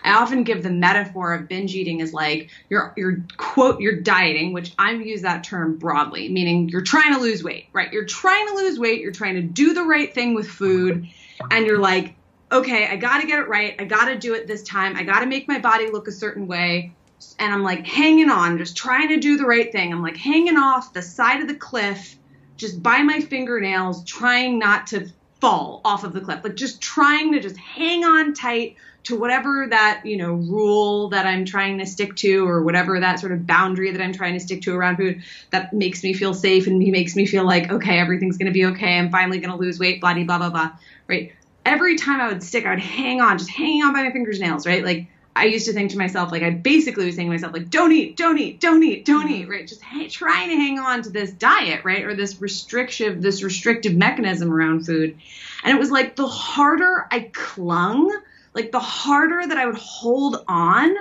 [0.04, 4.52] I often give the metaphor of binge eating as like you're you're quote you're dieting,
[4.52, 7.92] which I use that term broadly, meaning you're trying to lose weight, right?
[7.92, 11.08] You're trying to lose weight, you're trying to do the right thing with food,
[11.50, 12.14] and you're like,
[12.50, 13.74] okay, I got to get it right.
[13.78, 14.96] I got to do it this time.
[14.96, 16.92] I got to make my body look a certain way.
[17.38, 19.92] And I'm like hanging on, just trying to do the right thing.
[19.92, 22.16] I'm like hanging off the side of the cliff,
[22.56, 25.08] just by my fingernails, trying not to
[25.40, 26.40] fall off of the cliff.
[26.42, 31.26] Like just trying to just hang on tight to whatever that, you know, rule that
[31.26, 34.40] I'm trying to stick to or whatever that sort of boundary that I'm trying to
[34.40, 37.98] stick to around food that makes me feel safe and makes me feel like, okay,
[37.98, 38.98] everything's going to be okay.
[38.98, 40.70] I'm finally going to lose weight, blah, blah, blah, blah.
[41.08, 41.32] Right
[41.64, 44.40] every time I would stick, I would hang on, just hanging on by my fingers
[44.40, 44.84] nails, right?
[44.84, 47.70] Like I used to think to myself, like I basically was saying to myself, like,
[47.70, 49.66] don't eat, don't eat, don't eat, don't eat, right?
[49.66, 52.04] Just ha- trying to hang on to this diet, right?
[52.04, 55.18] Or this restrictive, this restrictive mechanism around food.
[55.64, 58.10] And it was like the harder I clung,
[58.54, 60.94] like the harder that I would hold on,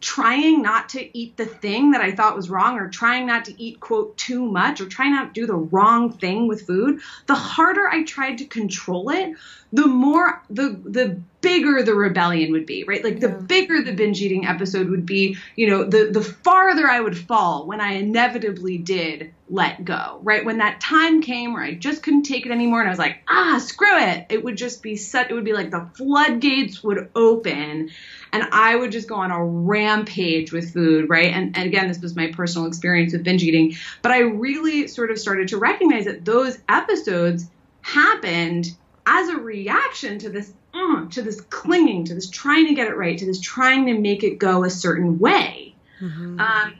[0.00, 3.62] trying not to eat the thing that I thought was wrong or trying not to
[3.62, 7.34] eat, quote, too much or trying not to do the wrong thing with food, the
[7.34, 9.34] harder I tried to control it,
[9.72, 13.04] the more the the bigger the rebellion would be, right?
[13.04, 17.00] Like the bigger the binge eating episode would be, you know, the the farther I
[17.00, 20.44] would fall when I inevitably did let go, right?
[20.44, 23.22] When that time came where I just couldn't take it anymore and I was like,
[23.28, 24.26] ah, screw it.
[24.30, 27.90] It would just be set it would be like the floodgates would open
[28.32, 31.32] and I would just go on a rampage with food, right?
[31.32, 35.10] And, and again, this was my personal experience with binge eating, but I really sort
[35.10, 37.46] of started to recognize that those episodes
[37.82, 42.88] happened as a reaction to this uh, to this clinging to this trying to get
[42.88, 46.38] it right to this trying to make it go a certain way mm-hmm.
[46.38, 46.74] um,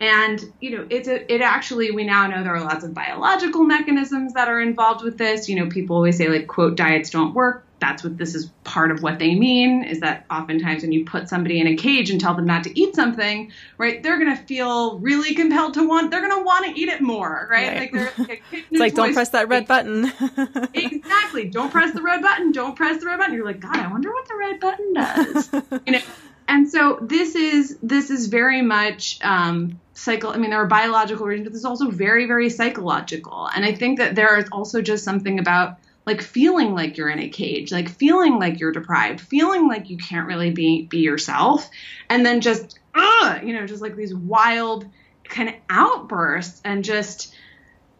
[0.00, 3.62] and you know it's a, it actually we now know there are lots of biological
[3.62, 7.34] mechanisms that are involved with this you know people always say like quote diets don't
[7.34, 11.04] work that's what this is part of what they mean is that oftentimes when you
[11.04, 14.34] put somebody in a cage and tell them not to eat something right they're going
[14.36, 17.68] to feel really compelled to want they're going to want to eat it more right,
[17.68, 17.78] right.
[17.78, 20.04] like they're like, it's like don't press that red button
[20.74, 23.86] exactly don't press the red button don't press the red button you're like god i
[23.86, 25.52] wonder what the red button does
[25.86, 26.00] you know
[26.48, 30.30] and so this is this is very much um, cycle.
[30.30, 33.50] I mean, there are biological reasons, but this is also very very psychological.
[33.52, 37.18] And I think that there is also just something about like feeling like you're in
[37.18, 41.68] a cage, like feeling like you're deprived, feeling like you can't really be be yourself,
[42.08, 44.86] and then just uh, you know, just like these wild
[45.24, 47.34] kind of outbursts and just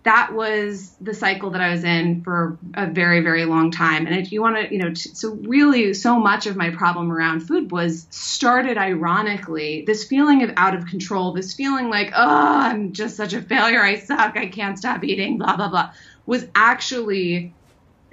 [0.06, 4.06] that was the cycle that I was in for a very, very long time.
[4.06, 7.10] And if you want to, you know, t- so really so much of my problem
[7.10, 12.60] around food was started ironically, this feeling of out of control, this feeling like, oh,
[12.60, 13.82] I'm just such a failure.
[13.82, 14.36] I suck.
[14.36, 15.90] I can't stop eating, blah, blah, blah,
[16.24, 17.52] was actually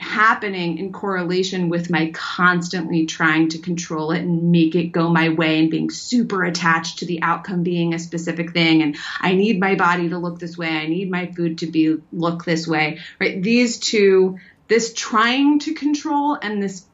[0.03, 5.29] happening in correlation with my constantly trying to control it and make it go my
[5.29, 8.83] way and being super attached to the outcome being a specific thing.
[8.83, 10.69] And I need my body to look this way.
[10.69, 13.41] I need my food to be look this way right?
[13.41, 16.85] These two this trying to control and this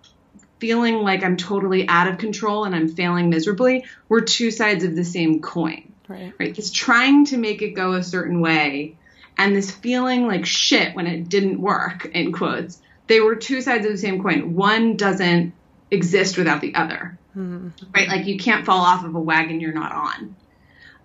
[0.60, 4.96] feeling like I'm totally out of control and I'm failing miserably were two sides of
[4.96, 6.34] the same coin right.
[6.40, 6.56] right?
[6.56, 8.98] This trying to make it go a certain way
[9.38, 13.86] and this feeling like shit when it didn't work in quotes they were two sides
[13.86, 14.54] of the same coin.
[14.54, 15.54] One doesn't
[15.92, 17.70] exist without the other, mm-hmm.
[17.94, 18.08] right?
[18.08, 20.36] Like you can't fall off of a wagon you're not on.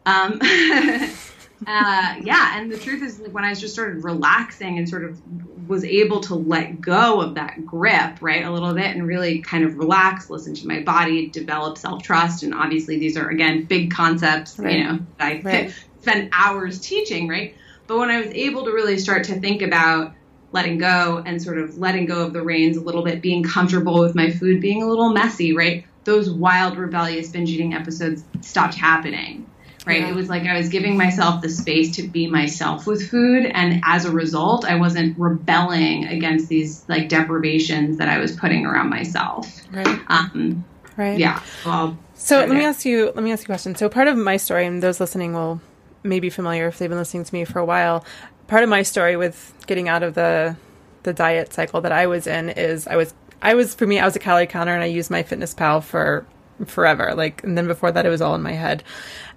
[0.06, 0.32] Um,
[1.66, 5.18] uh, yeah, and the truth is, like, when I just started relaxing and sort of
[5.66, 9.64] was able to let go of that grip, right, a little bit, and really kind
[9.64, 13.90] of relax, listen to my body, develop self trust, and obviously these are again big
[13.90, 14.76] concepts, right.
[14.76, 15.74] you know, I right.
[16.02, 17.56] spend hours teaching, right?
[17.86, 20.12] But when I was able to really start to think about
[20.54, 23.98] letting go and sort of letting go of the reins a little bit, being comfortable
[23.98, 25.84] with my food being a little messy, right?
[26.04, 29.50] Those wild, rebellious binge eating episodes stopped happening,
[29.84, 30.02] right?
[30.02, 30.10] Yeah.
[30.10, 33.46] It was like I was giving myself the space to be myself with food.
[33.46, 38.64] And as a result, I wasn't rebelling against these like deprivations that I was putting
[38.64, 39.50] around myself.
[39.72, 40.00] Right.
[40.06, 40.64] Um,
[40.96, 41.18] right.
[41.18, 41.42] Yeah.
[41.66, 43.74] Well, so let me ask you, let me ask you a question.
[43.74, 45.60] So part of my story, and those listening will
[46.04, 48.04] may be familiar if they've been listening to me for a while
[48.46, 50.56] part of my story with getting out of the
[51.02, 54.04] the diet cycle that I was in is I was I was for me I
[54.04, 56.26] was a calorie counter and I used MyFitnessPal for
[56.66, 58.82] forever like and then before that it was all in my head.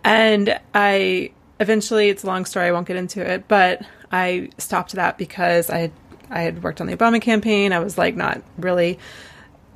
[0.04, 4.94] And I eventually it's a long story I won't get into it but I stopped
[4.94, 5.92] that because I had
[6.30, 7.74] I had worked on the Obama campaign.
[7.74, 9.00] I was like not really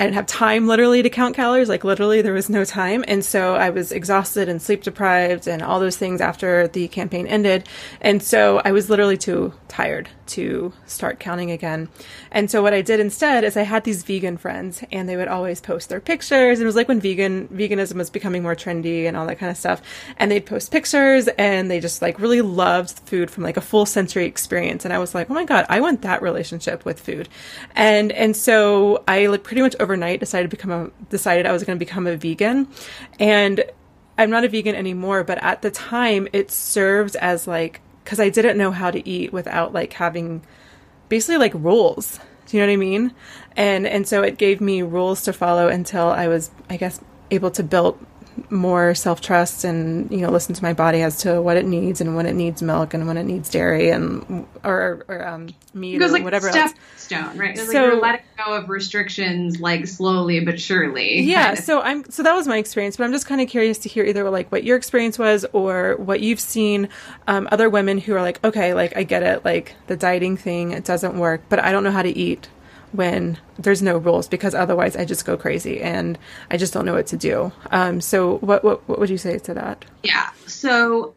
[0.02, 1.70] I didn't have time literally to count calories.
[1.70, 5.62] Like literally, there was no time, and so I was exhausted and sleep deprived and
[5.62, 7.70] all those things after the campaign ended.
[8.02, 11.90] And so I was literally too tired to start counting again.
[12.32, 15.28] And so what I did instead is I had these vegan friends, and they would
[15.28, 16.60] always post their pictures.
[16.60, 19.50] And it was like when vegan veganism was becoming more trendy and all that kind
[19.50, 19.82] of stuff.
[20.18, 23.86] And they'd post pictures, and they just like really loved food from like a full
[23.86, 24.86] sensory experience.
[24.86, 27.30] And I was like, oh my god, I want that relationship with food.
[27.76, 31.64] And and so I like pretty much overnight decided to become a decided I was
[31.64, 32.68] going to become a vegan,
[33.20, 33.64] and
[34.18, 35.24] I'm not a vegan anymore.
[35.24, 39.32] But at the time, it served as like because I didn't know how to eat
[39.32, 40.42] without like having
[41.10, 42.20] basically like rules.
[42.48, 43.14] Do you know what I mean?
[43.56, 47.00] And and so it gave me rules to follow until I was, I guess,
[47.30, 47.98] able to build
[48.50, 52.02] more self trust and you know listen to my body as to what it needs
[52.02, 55.96] and when it needs milk and when it needs dairy and or, or um, meat
[55.96, 56.74] it or like whatever step else.
[56.98, 57.58] stone, right?
[57.58, 61.22] So- like you're letting go of restrictions, like slowly but surely.
[61.22, 61.64] Yeah, kind of.
[61.64, 64.06] so I'm so that was my experience, but I'm just kind of curious to hear
[64.06, 66.90] either like what your experience was or what you've seen
[67.28, 70.72] um, other women who are like, okay, like I get it, like the dieting thing,
[70.72, 72.48] it doesn't work, but I don't know how to eat
[72.92, 76.18] when there's no rules because otherwise I just go crazy and
[76.50, 77.52] I just don't know what to do.
[77.72, 79.86] Um, so what what what would you say to that?
[80.04, 80.30] Yeah.
[80.48, 81.16] So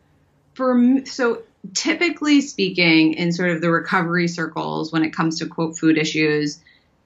[0.55, 5.79] for so typically speaking in sort of the recovery circles when it comes to quote
[5.79, 6.61] food issues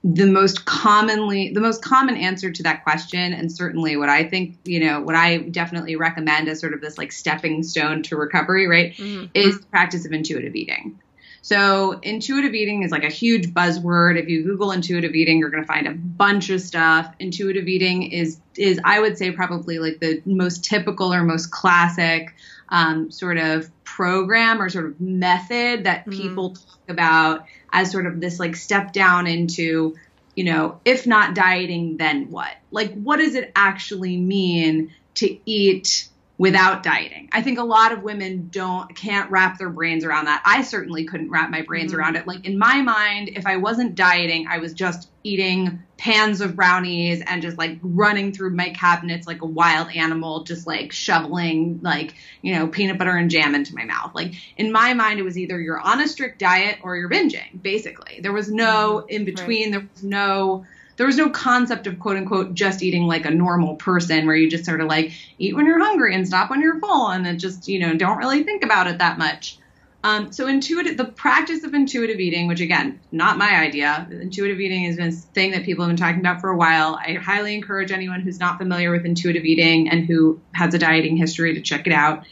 [0.05, 4.57] the most commonly the most common answer to that question and certainly what i think
[4.65, 8.67] you know what i definitely recommend as sort of this like stepping stone to recovery
[8.67, 8.99] right
[9.35, 10.99] is the practice of intuitive eating
[11.43, 14.21] so intuitive eating is like a huge buzzword.
[14.21, 17.15] If you Google intuitive eating, you're going to find a bunch of stuff.
[17.19, 22.35] Intuitive eating is is I would say probably like the most typical or most classic
[22.71, 28.21] um, sort of program or sort of method that people talk about as sort of
[28.21, 29.97] this like step down into
[30.39, 32.53] you know, if not dieting, then what?
[32.71, 36.08] Like, what does it actually mean to eat
[36.39, 37.29] without dieting?
[37.33, 40.41] I think a lot of women don't, can't wrap their brains around that.
[40.47, 42.01] I certainly couldn't wrap my brains mm-hmm.
[42.01, 42.29] around it.
[42.29, 47.23] Like, in my mind, if I wasn't dieting, I was just eating pans of brownies
[47.27, 52.15] and just like running through my cabinets like a wild animal, just like shoveling like,
[52.41, 54.15] you know, peanut butter and jam into my mouth.
[54.15, 57.61] Like, in my mind, it was either you're on a strict diet or you're binging,
[57.61, 58.21] basically.
[58.23, 59.09] There was no mm-hmm.
[59.09, 59.73] in between.
[59.73, 60.65] There was no
[60.99, 64.51] there was no concept of quote unquote just eating like a normal person where you
[64.51, 67.69] just sort of like eat when you're hungry and stop when you're full and just
[67.69, 69.59] you know don't really think about it that much.
[70.05, 74.07] Um, so intuitive the practice of intuitive eating which again not my idea.
[74.11, 76.97] Intuitive eating been a thing that people have been talking about for a while.
[76.97, 81.17] I highly encourage anyone who's not familiar with intuitive eating and who has a dieting
[81.17, 82.25] history to check it out.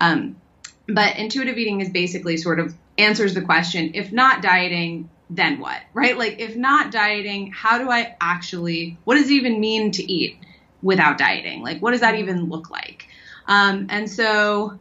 [0.00, 0.36] Um,
[0.86, 5.80] but intuitive eating is basically sort of answers the question if not dieting then what
[5.94, 10.02] right like if not dieting how do i actually what does it even mean to
[10.12, 10.38] eat
[10.82, 13.06] without dieting like what does that even look like
[13.48, 14.78] um, and so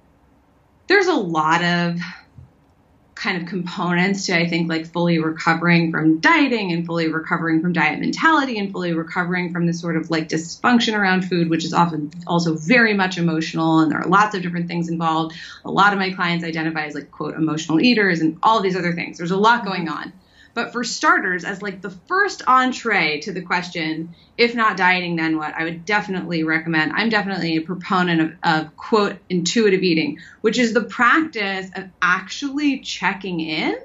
[0.87, 1.99] there's a lot of
[3.21, 7.71] kind of components to I think like fully recovering from dieting and fully recovering from
[7.71, 11.71] diet mentality and fully recovering from this sort of like dysfunction around food, which is
[11.71, 15.35] often also very much emotional and there are lots of different things involved.
[15.65, 18.93] A lot of my clients identify as like quote emotional eaters and all these other
[18.93, 19.19] things.
[19.19, 20.11] There's a lot going on.
[20.53, 25.37] But for starters, as like the first entree to the question, if not dieting, then
[25.37, 25.53] what?
[25.55, 26.91] I would definitely recommend.
[26.93, 32.79] I'm definitely a proponent of, of quote intuitive eating, which is the practice of actually
[32.79, 33.77] checking in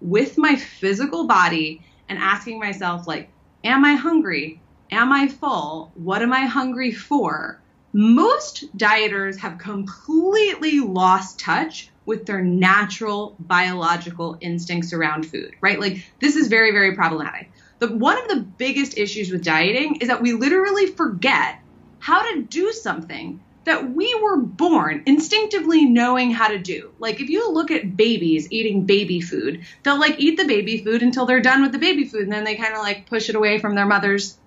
[0.00, 3.28] with my physical body and asking myself, like,
[3.64, 4.60] am I hungry?
[4.90, 5.90] Am I full?
[5.94, 7.60] What am I hungry for?
[7.92, 15.78] Most dieters have completely lost touch with their natural biological instincts around food, right?
[15.78, 17.50] Like this is very, very problematic.
[17.80, 21.58] The one of the biggest issues with dieting is that we literally forget
[21.98, 26.92] how to do something that we were born instinctively knowing how to do.
[27.00, 31.02] Like if you look at babies eating baby food, they'll like eat the baby food
[31.02, 33.34] until they're done with the baby food and then they kind of like push it
[33.34, 34.38] away from their mother's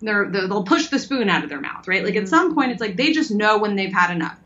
[0.00, 2.04] they're, they'll push the spoon out of their mouth, right?
[2.04, 2.28] Like at mm-hmm.
[2.28, 4.38] some point it's like they just know when they've had enough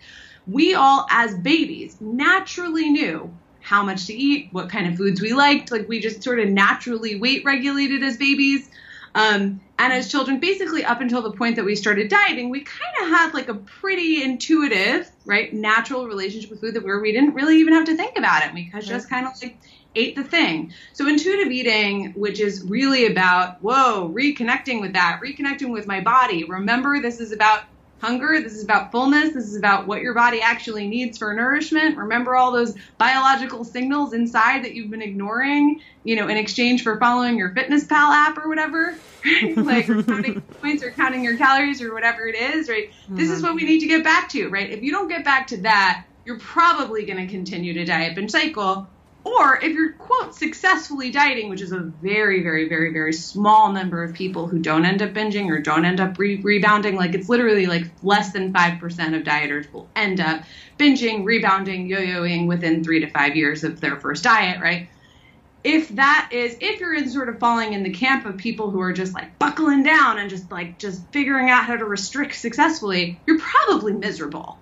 [0.46, 5.32] we all, as babies, naturally knew how much to eat, what kind of foods we
[5.32, 5.70] liked.
[5.70, 8.68] Like we just sort of naturally weight regulated as babies.
[9.14, 12.94] Um, and as children, basically up until the point that we started dieting, we kind
[13.02, 17.34] of had like a pretty intuitive, right, natural relationship with food that where we didn't
[17.34, 18.54] really even have to think about it.
[18.54, 19.58] We just kind of like
[19.94, 20.72] ate the thing.
[20.92, 26.44] So intuitive eating, which is really about, whoa, reconnecting with that, reconnecting with my body.
[26.44, 27.64] Remember, this is about
[28.02, 28.40] hunger.
[28.42, 29.32] This is about fullness.
[29.32, 31.96] This is about what your body actually needs for nourishment.
[31.96, 36.98] Remember all those biological signals inside that you've been ignoring, you know, in exchange for
[36.98, 38.96] following your Fitness Pal app or whatever,
[39.56, 42.90] like counting points or counting your calories or whatever it is, right?
[43.08, 43.68] This is what we mm-hmm.
[43.68, 44.68] need to get back to, right?
[44.68, 48.28] If you don't get back to that, you're probably going to continue to diet and
[48.28, 48.88] cycle.
[49.24, 54.02] Or if you're, quote, successfully dieting, which is a very, very, very, very small number
[54.02, 57.28] of people who don't end up binging or don't end up re- rebounding, like it's
[57.28, 58.80] literally like less than 5%
[59.16, 60.42] of dieters will end up
[60.78, 64.88] binging, rebounding, yo yoing within three to five years of their first diet, right?
[65.64, 68.80] if that is if you're in sort of falling in the camp of people who
[68.80, 73.16] are just like buckling down and just like just figuring out how to restrict successfully
[73.28, 74.58] you're probably miserable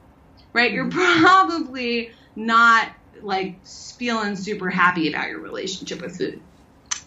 [0.52, 1.24] right you're Mm-hmm.
[1.24, 2.88] probably not
[3.22, 6.40] like feeling super happy about your relationship with food.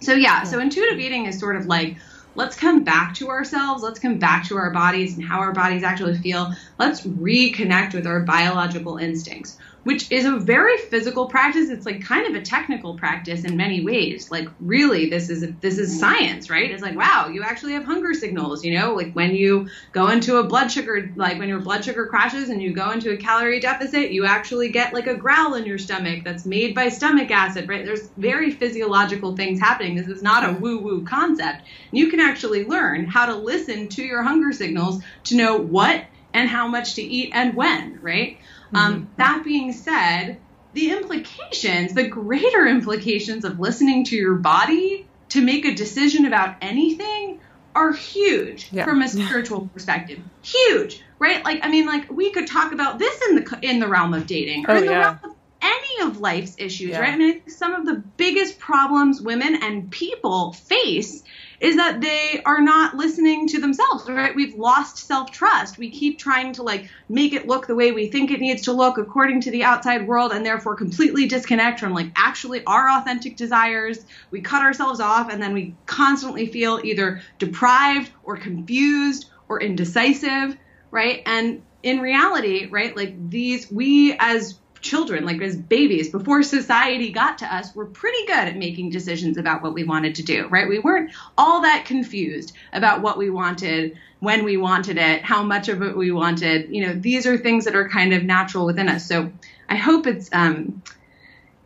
[0.01, 1.97] So yeah so intuitive eating is sort of like
[2.35, 5.83] let's come back to ourselves let's come back to our bodies and how our bodies
[5.83, 6.51] actually feel.
[6.77, 11.69] Let's reconnect with our biological instincts which is a very physical practice.
[11.69, 14.31] It's like kind of a technical practice in many ways.
[14.31, 16.71] Like really this is this is science right?
[16.71, 18.93] It's like wow you actually have hunger signals you know?
[18.93, 22.61] Like when you go into a blood sugar like when your blood sugar crashes and
[22.61, 26.23] you go into a calorie deficit you actually get like a growl in your stomach
[26.23, 27.85] that's made by stomach acid right?
[27.85, 29.95] There's very physiological things happening.
[29.95, 34.03] This is not a woo woo concept you can actually learn how to listen to
[34.03, 38.39] your hunger signals to know what and how much to eat and when right
[38.75, 40.39] um, that being said,
[40.73, 46.55] the implications, the greater implications of listening to your body to make a decision about
[46.61, 47.39] anything
[47.75, 48.85] are huge Yeah.
[48.85, 50.19] from a spiritual perspective.
[50.43, 51.43] Huge, right?
[51.43, 54.27] Like I mean, like we could talk about this in the in the realm of
[54.27, 54.99] dating or Oh, in the yeah.
[54.99, 56.99] realm of any of life's issues, Yeah.
[56.99, 57.13] right?
[57.13, 61.23] I mean, I think some of the biggest problems women and people face
[61.63, 64.35] is that they are not listening to themselves, right?
[64.35, 65.77] We've lost self trust.
[65.77, 68.73] We keep trying to like make it look the way we think it needs to
[68.73, 73.37] look according to the outside world and therefore completely disconnect from like actually our authentic
[73.37, 74.05] desires.
[74.29, 80.57] We cut ourselves off and then we constantly feel either deprived or confused or indecisive,
[80.91, 81.23] right?
[81.25, 87.39] And in reality, right, like these, we as children, like as babies, before society got
[87.39, 90.67] to us, were pretty good at making decisions about what we wanted to do, right?
[90.69, 95.69] We weren't all that confused about what we wanted, when we wanted it, how much
[95.69, 96.69] of it we wanted.
[96.69, 99.07] You know, these are things that are kind of natural within us.
[99.07, 99.31] So
[99.67, 100.83] I hope it's um,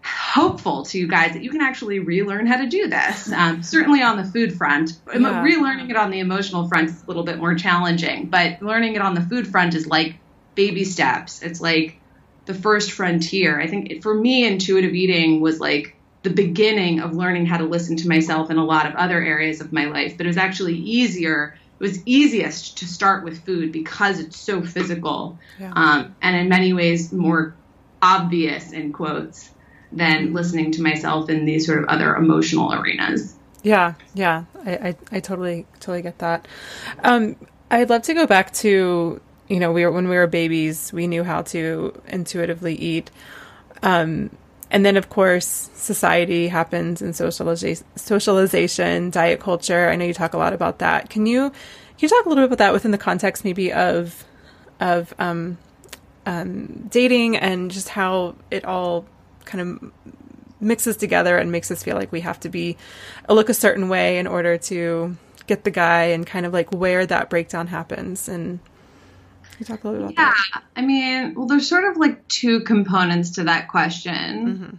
[0.03, 3.31] hopeful to you guys that you can actually relearn how to do this.
[3.31, 5.43] Um, certainly on the food front, Yeah.
[5.43, 9.01] relearning it on the emotional front is a little bit more challenging, but learning it
[9.01, 10.15] on the food front is like
[10.55, 11.41] baby steps.
[11.41, 11.99] It's like
[12.47, 13.59] the first frontier.
[13.59, 17.95] I think for me, intuitive eating was like the beginning of learning how to listen
[17.97, 20.75] to myself in a lot of other areas of my life, but it was actually
[20.75, 21.57] easier.
[21.79, 25.71] It was easiest to start with food because it's so physical Yeah.
[25.75, 27.53] um, and in many ways more
[28.01, 29.49] obvious in quotes
[29.91, 33.35] than listening to myself in these sort of other emotional arenas.
[33.63, 36.47] Yeah, yeah, I, I, I totally, totally get that.
[37.03, 37.35] Um,
[37.69, 41.07] I'd love to go back to, you know, we were when we were babies, we
[41.07, 43.11] knew how to intuitively eat,
[43.81, 44.29] um,
[44.69, 49.89] and then of course society happens and socialization, socialization, diet culture.
[49.89, 51.09] I know you talk a lot about that.
[51.09, 54.25] Can you, can you talk a little bit about that within the context maybe of,
[54.79, 55.57] of um,
[56.25, 59.05] um, dating and just how it all
[59.45, 59.91] kind of
[60.59, 62.75] mixes together and makes us feel like we have to be
[63.29, 67.05] look a certain way in order to get the guy and kind of like where
[67.05, 68.59] that breakdown happens and
[69.57, 71.97] can you talk a little bit about Yeah, that I mean, well, there's sort of
[71.97, 74.47] like two components to that question.
[74.47, 74.75] Mm-hmm.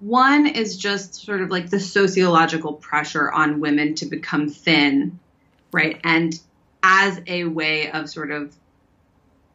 [0.00, 5.18] One is just sort of like the sociological pressure on women to become thin,
[5.72, 6.00] right?
[6.04, 6.38] And
[6.82, 8.54] as a way of sort of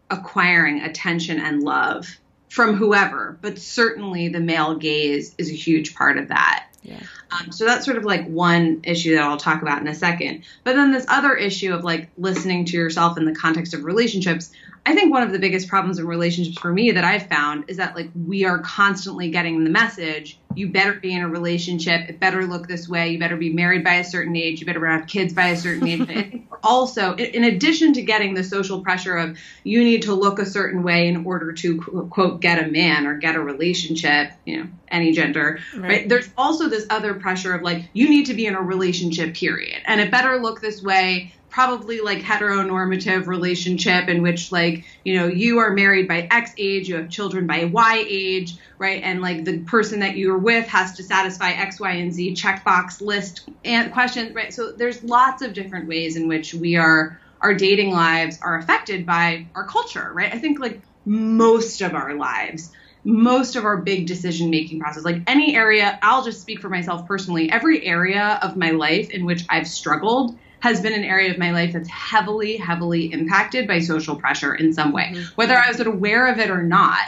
[0.09, 2.07] acquiring attention and love
[2.49, 6.67] from whoever, but certainly the male gaze is a huge part of that.
[6.87, 6.99] Yeah
[7.31, 10.43] Um, so that's sort of like one issue that I'll talk about in a second.
[10.63, 14.51] But then this other issue of like listening to yourself in the context of relationships,
[14.87, 17.75] I think one of the biggest problems in relationships for me that I've found is
[17.75, 22.19] that like we are constantly getting the message you better be in a relationship, it
[22.19, 25.07] better look this way, you better be married by a certain age, you better have
[25.07, 26.01] kids by a certain age.
[26.09, 30.39] I think also, in addition to getting the social pressure of you need to look
[30.39, 34.31] a certain way in order to quote, quote get a man or get a relationship,
[34.45, 35.89] you know, any gender, Right.
[35.89, 36.09] right?
[36.09, 39.81] There's also this other pressure of like you need to be in a relationship period
[39.85, 45.27] and it better look this way probably like heteronormative relationship in which like you know
[45.27, 49.01] you are married by x age you have children by y age right?
[49.03, 53.01] And like the person that you're with has to satisfy x y and z checkbox
[53.01, 54.53] list and questions right?
[54.53, 59.05] So there's lots of different ways in which we are our dating lives are affected
[59.05, 60.33] by our culture right?
[60.33, 62.71] I think like most of our lives
[63.03, 67.07] most of our big decision making process like any area i'll just speak for myself
[67.07, 71.37] personally every area of my life in which i've struggled has been an area of
[71.37, 75.15] my life that's heavily heavily impacted by social pressure in some way.
[75.35, 77.07] Whether i was aware of it or not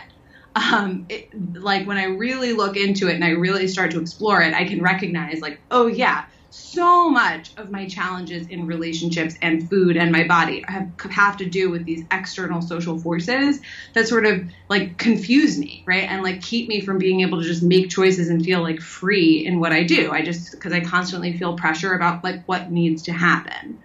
[0.56, 4.42] um, it, like when i really look into it and i really start to explore
[4.42, 6.26] it i can recognize like oh yeah
[6.60, 11.50] so much of my challenges in relationships and food and my body have have to
[11.50, 13.60] do with these external social forces
[13.96, 16.04] that sort of like confuse me right?
[16.04, 19.46] And like keep me from being able to just make choices and feel like free
[19.46, 20.12] in what i do.
[20.12, 23.82] I just because i constantly feel pressure about like what needs to happen.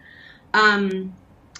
[0.53, 1.17] Um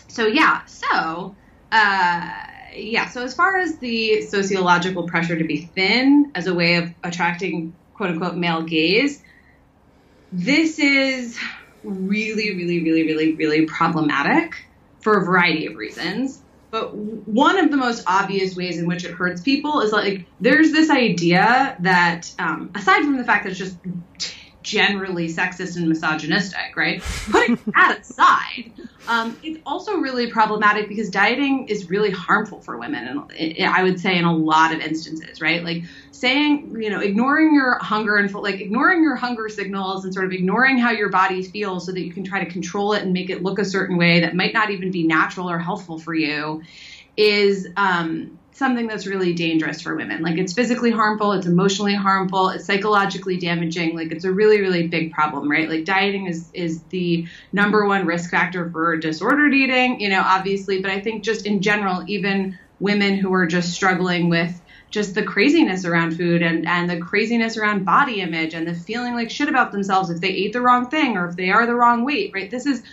[0.09, 0.65] so yeah.
[0.67, 1.37] So
[1.73, 2.31] uh
[2.77, 3.09] yeah.
[3.09, 7.77] So as far as the sociological pressure to be thin as a way of attracting
[7.95, 9.24] quote unquote male gaze
[10.35, 11.39] this is
[11.85, 14.67] really, really, really, really, really problematic
[15.01, 16.43] for a variety of reasons.
[16.73, 20.73] But one of the most obvious ways in which it hurts people is like there's
[20.73, 23.77] this idea that, um, aside from the fact that it's just
[24.65, 27.01] generally sexist and misogynistic, right?
[27.31, 28.73] Putting that aside,
[29.07, 33.07] um, it's also really problematic because dieting is really harmful for women,
[33.39, 35.63] and I would say in a lot of instances, right?
[35.63, 40.27] Like saying, you know, ignoring your hunger and like ignoring your hunger signals and sort
[40.27, 43.13] of ignoring how your body feels so that you can try to control it and
[43.13, 46.15] make it look a certain way that might not even be natural or healthful for
[46.15, 46.63] you
[47.17, 50.23] is um, something that's really dangerous for women.
[50.23, 53.97] Like it's physically harmful, it's emotionally harmful, it's psychologically damaging.
[53.97, 55.69] Like it's a really, really big problem, right?
[55.69, 60.81] Like dieting is is the number one risk factor for disordered eating, you know, obviously,
[60.81, 65.25] but I think just in general, even women who are just struggling with just the
[65.25, 69.49] craziness around food and, and the craziness around body image and the feeling like shit
[69.49, 72.31] about themselves if they ate the wrong thing or if they are the wrong weight,
[72.33, 72.53] right?
[72.53, 72.85] This is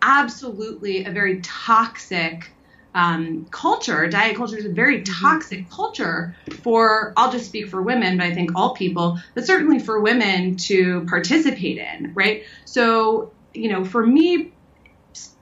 [0.00, 2.54] absolutely a very toxic
[2.98, 5.24] um, culture, diet culture is a very mm-hmm.
[5.24, 9.78] toxic culture for, I'll just speak for women, but I think all people, but certainly
[9.78, 12.42] for women to participate in, right?
[12.64, 14.52] So, you know, for me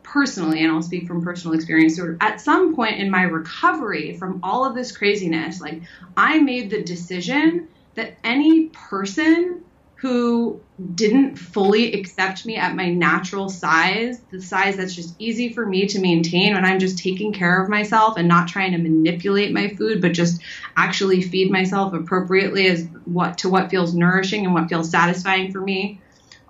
[0.03, 4.41] personally, and I'll speak from personal experience, of at some point in my recovery from
[4.43, 5.81] all of this craziness, like
[6.15, 9.65] I made the decision that any person
[9.97, 10.61] who
[10.95, 15.87] didn't fully accept me at my natural size, the size that's just easy for me
[15.87, 19.69] to maintain when I'm just taking care of myself and not trying to manipulate my
[19.71, 20.43] food, but just
[20.77, 25.63] actually feed myself appropriately as what to what feels nourishing and what feels satisfying for
[25.63, 26.01] me.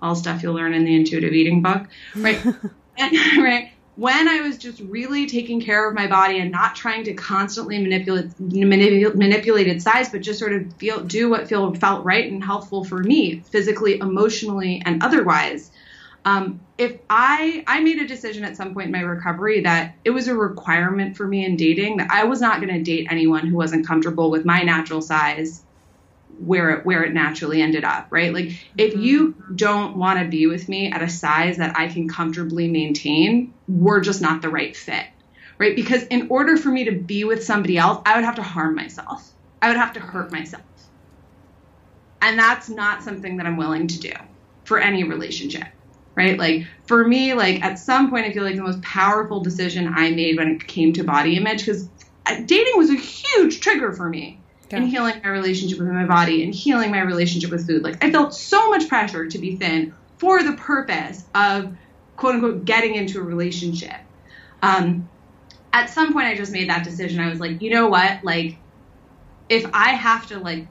[0.01, 2.39] All stuff you'll learn in the intuitive eating book, right?
[3.37, 7.15] right when I was just really taking care of my body and not trying to
[7.15, 12.05] constantly manipulate manipul- manipulate its size, but just sort of feel do what feel felt
[12.05, 15.71] right and helpful for me, physically, emotionally, and otherwise.
[16.25, 20.11] Um, if I I made a decision at some point in my recovery that it
[20.11, 23.47] was a requirement for me in dating that I was not going to date anyone
[23.47, 25.63] who wasn't comfortable with my natural size
[26.39, 28.33] where it where it naturally ended up, right?
[28.33, 29.01] Like if mm-hmm.
[29.01, 33.53] you don't want to be with me at a size that I can comfortably maintain,
[33.67, 35.05] we're just not the right fit.
[35.59, 35.75] Right?
[35.75, 38.75] Because in order for me to be with somebody else, I would have to harm
[38.75, 39.27] myself.
[39.59, 40.61] I would have to hurt myself.
[42.21, 44.13] And that's not something that I'm willing to do
[44.65, 45.65] for any relationship.
[46.13, 46.37] Right?
[46.37, 50.11] Like for me, like at some point I feel like the most powerful decision I
[50.11, 51.89] made when it came to body image because
[52.45, 54.39] dating was a huge trigger for me
[54.69, 54.77] yeah.
[54.77, 57.83] and healing my relationship with my body and healing my relationship with food.
[57.83, 61.75] Like I felt so much pressure to be thin for the purpose of
[62.15, 63.95] quote unquote getting into a relationship.
[64.61, 65.09] Um,
[65.71, 67.19] at some point, I just made that decision.
[67.19, 68.23] I was like, you know what?
[68.23, 68.57] Like,
[69.49, 70.67] if I have to like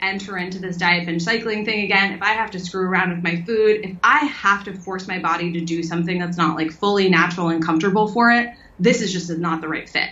[0.00, 3.22] enter into this diet binge cycling thing again, if I have to screw around with
[3.24, 6.70] my food, if I have to force my body to do something that's not like
[6.70, 10.10] fully natural and comfortable for it, this is just not the right fit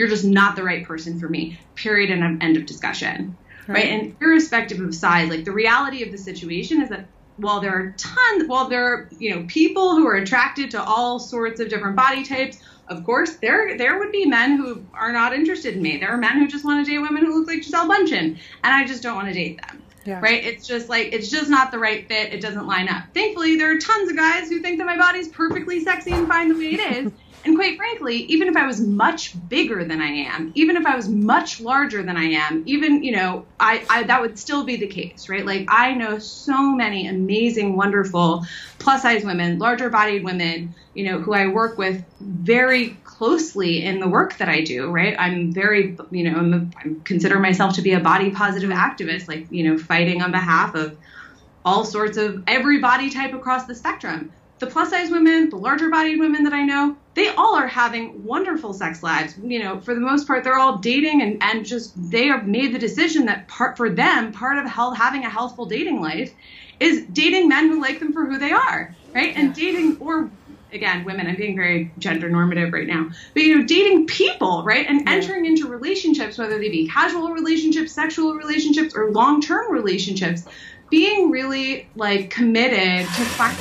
[0.00, 3.36] you're just not the right person for me period and end of discussion
[3.68, 3.74] right.
[3.74, 7.04] right and irrespective of size like the reality of the situation is that
[7.36, 11.18] while there are tons while there are you know people who are attracted to all
[11.18, 15.34] sorts of different body types of course there there would be men who are not
[15.34, 17.58] interested in me there are men who just want to date women who look like
[17.58, 20.18] Gisele Bundchen and i just don't want to date them yeah.
[20.20, 20.42] Right?
[20.42, 22.32] It's just like it's just not the right fit.
[22.32, 23.04] It doesn't line up.
[23.12, 26.48] Thankfully, there are tons of guys who think that my body's perfectly sexy and fine
[26.48, 27.12] the way it is.
[27.44, 30.94] And quite frankly, even if I was much bigger than I am, even if I
[30.94, 34.76] was much larger than I am, even, you know, I, I that would still be
[34.76, 35.44] the case, right?
[35.46, 38.44] Like I know so many amazing, wonderful
[38.78, 44.00] plus size women, larger bodied women, you know, who I work with very closely in
[44.00, 45.16] the work that I do, right?
[45.18, 49.46] I'm very, you know, I'm I consider myself to be a body positive activist, like,
[49.50, 50.98] you know, fighting on behalf of
[51.64, 55.88] all sorts of every body type across the spectrum the plus size women, the larger
[55.88, 59.34] bodied women that I know, they all are having wonderful sex lives.
[59.42, 62.74] You know, for the most part, they're all dating and, and just they have made
[62.74, 66.32] the decision that part for them, part of health, having a healthful dating life
[66.78, 69.34] is dating men who like them for who they are, right?
[69.34, 70.30] And dating or
[70.72, 74.86] again, women, I'm being very gender normative right now, but you know, dating people, right?
[74.86, 75.12] And yeah.
[75.12, 80.44] entering into relationships, whether they be casual relationships, sexual relationships, or long term relationships,
[80.90, 83.56] being really like committed to find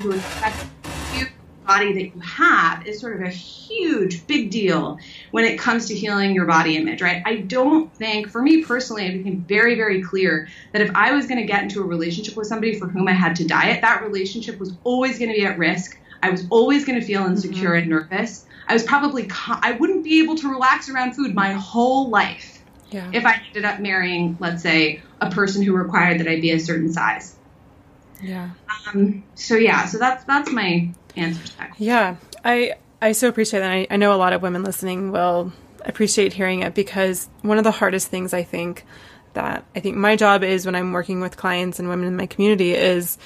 [0.00, 0.66] who expect
[1.14, 1.26] you
[1.66, 4.98] body that you have is sort of a huge big deal
[5.30, 9.06] when it comes to healing your body image right i don't think for me personally
[9.06, 12.36] it became very very clear that if i was going to get into a relationship
[12.36, 15.46] with somebody for whom i had to diet that relationship was always going to be
[15.46, 17.78] at risk i was always going to feel insecure mm-hmm.
[17.78, 22.10] and nervous i was probably i wouldn't be able to relax around food my whole
[22.10, 23.08] life yeah.
[23.12, 26.60] if i ended up marrying let's say a person who required that i be a
[26.60, 27.36] certain size
[28.22, 28.50] yeah.
[28.86, 31.74] Um, so yeah so that's that's my answer to that.
[31.78, 33.70] Yeah, I I so appreciate that.
[33.70, 35.52] I, I know a lot of women listening will
[35.84, 38.84] appreciate hearing it because one of the hardest things I think
[39.34, 42.26] that I think my job is when I'm working with clients and women in my
[42.26, 43.18] community is,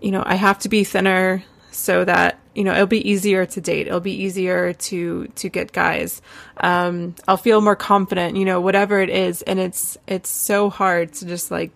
[0.00, 3.60] you know, I have to be thinner so that you know it'll be easier to
[3.60, 3.86] date.
[3.86, 6.20] It'll be easier to to get guys.
[6.56, 9.42] Um i'll feel more confident you know whatever it is.
[9.42, 11.70] And it's it's so hard to just like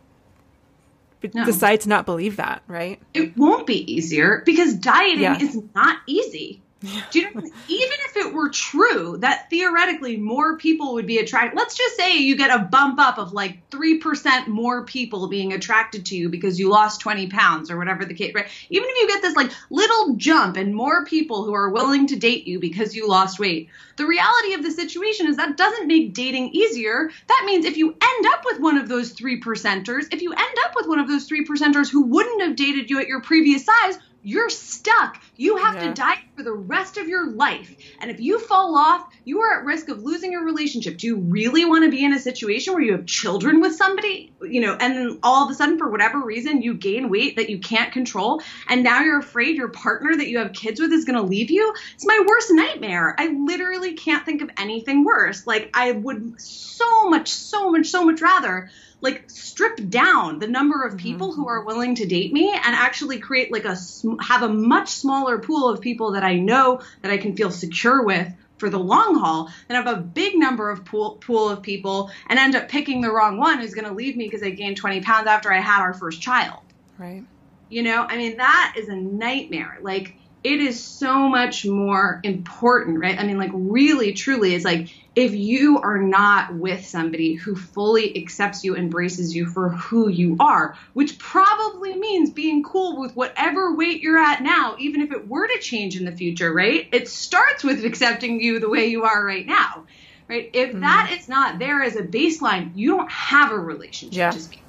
[1.35, 1.45] no.
[1.45, 3.01] decide to not believe that, right?
[3.15, 5.39] It won't be easier because dieting yeah.
[5.39, 6.62] is not easy.
[6.83, 7.03] Yeah.
[7.11, 11.57] Do you know, even if it were true that theoretically more people would be attracted,
[11.57, 16.07] let's just say you get a bump up of like 3% more people being attracted
[16.07, 18.49] to you because you lost 20 pounds or whatever the case, right?
[18.71, 22.17] Even if you get this like little jump and more people who are willing to
[22.17, 26.15] date you because you lost weight, the reality of the situation is that doesn't make
[26.15, 27.11] dating easier.
[27.29, 30.57] That means if you end up with one of those three percenters, if you end
[30.65, 33.65] up with one of those three percenters who wouldn't have dated you at your previous
[33.65, 35.21] size, you're stuck.
[35.37, 35.89] You have yeah.
[35.89, 37.75] to diet for the rest of your life.
[38.01, 40.99] And if you fall off, you are at risk of losing your relationship.
[40.99, 44.33] Do you really want to be in a situation where you have children with somebody,
[44.43, 47.51] you know, and then all of a sudden, for whatever reason, you gain weight that
[47.51, 51.05] you can't control, and now you're afraid your partner that you have kids with is
[51.05, 51.75] going to leave you?
[51.95, 53.15] It's my worst nightmare.
[53.19, 55.47] I literally can't think of anything worse.
[55.47, 58.71] Like, I would so much, so much, so much rather
[59.03, 61.43] like strip down the number of people mm-hmm.
[61.43, 63.77] who are willing to date me and actually create like a
[64.21, 68.03] have a much smaller pool of people that I know that I can feel secure
[68.03, 72.11] with for the long haul than have a big number of pool pool of people
[72.29, 74.77] and end up picking the wrong one who's going to leave me because I gained
[74.77, 76.61] 20 pounds after I had our first child.
[76.97, 77.25] Right.
[77.69, 79.79] You know, I mean that is a nightmare.
[79.83, 80.15] Like
[80.45, 83.19] it is so much more important, right?
[83.19, 88.17] I mean, like, really, truly, it's like if you are not with somebody who fully
[88.17, 93.75] accepts you, embraces you for who you are, which probably means being cool with whatever
[93.75, 96.89] weight you're at now, even if it were to change in the future, right?
[96.93, 99.85] It starts with accepting you the way you are right now,
[100.29, 100.51] right?
[100.53, 100.81] If mm-hmm.
[100.81, 104.31] that is not there as a baseline, you don't have a relationship yeah.
[104.31, 104.62] to speak.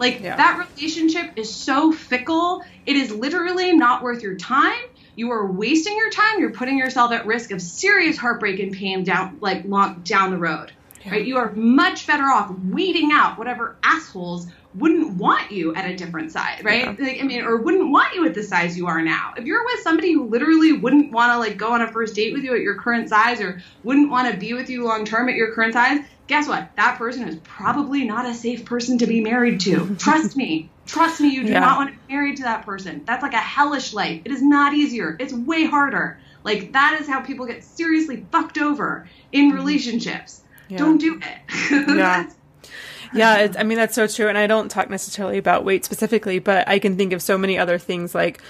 [0.00, 0.36] Like yeah.
[0.36, 2.64] that relationship is so fickle.
[2.86, 4.80] It is literally not worth your time.
[5.14, 6.40] You are wasting your time.
[6.40, 10.38] You're putting yourself at risk of serious heartbreak and pain down like long, down the
[10.38, 10.72] road.
[11.04, 11.12] Yeah.
[11.12, 11.26] Right?
[11.26, 16.32] You are much better off weeding out whatever assholes wouldn't want you at a different
[16.32, 16.84] size, right?
[16.84, 17.06] Yeah.
[17.06, 19.34] Like, I mean, or wouldn't want you at the size you are now.
[19.36, 22.32] If you're with somebody who literally wouldn't want to like go on a first date
[22.32, 25.28] with you at your current size or wouldn't want to be with you long term
[25.28, 26.00] at your current size,
[26.30, 26.70] guess what?
[26.76, 29.96] That person is probably not a safe person to be married to.
[29.96, 30.70] Trust me.
[30.86, 31.58] Trust me, you do yeah.
[31.58, 33.02] not want to be married to that person.
[33.04, 34.22] That's like a hellish life.
[34.24, 35.16] It is not easier.
[35.18, 36.20] It's way harder.
[36.44, 39.56] Like that is how people get seriously fucked over in mm-hmm.
[39.56, 40.42] relationships.
[40.68, 40.78] Yeah.
[40.78, 41.88] Don't do it.
[41.96, 42.30] yeah.
[43.12, 46.68] yeah, I mean that's so true, and I don't talk necessarily about weight specifically, but
[46.68, 48.40] I can think of so many other things like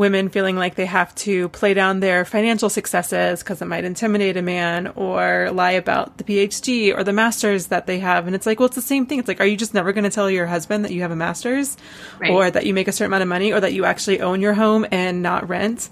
[0.00, 4.34] women feeling like they have to play down their financial successes because it might intimidate
[4.38, 8.26] a man or lie about the PhD or the master's that they have.
[8.26, 9.18] And it's like, well, it's the same thing.
[9.18, 11.16] It's like, are you just never going to tell your husband that you have a
[11.16, 11.76] master's
[12.18, 12.30] right.
[12.30, 14.54] or that you make a certain amount of money or that you actually own your
[14.54, 15.90] home and not rent?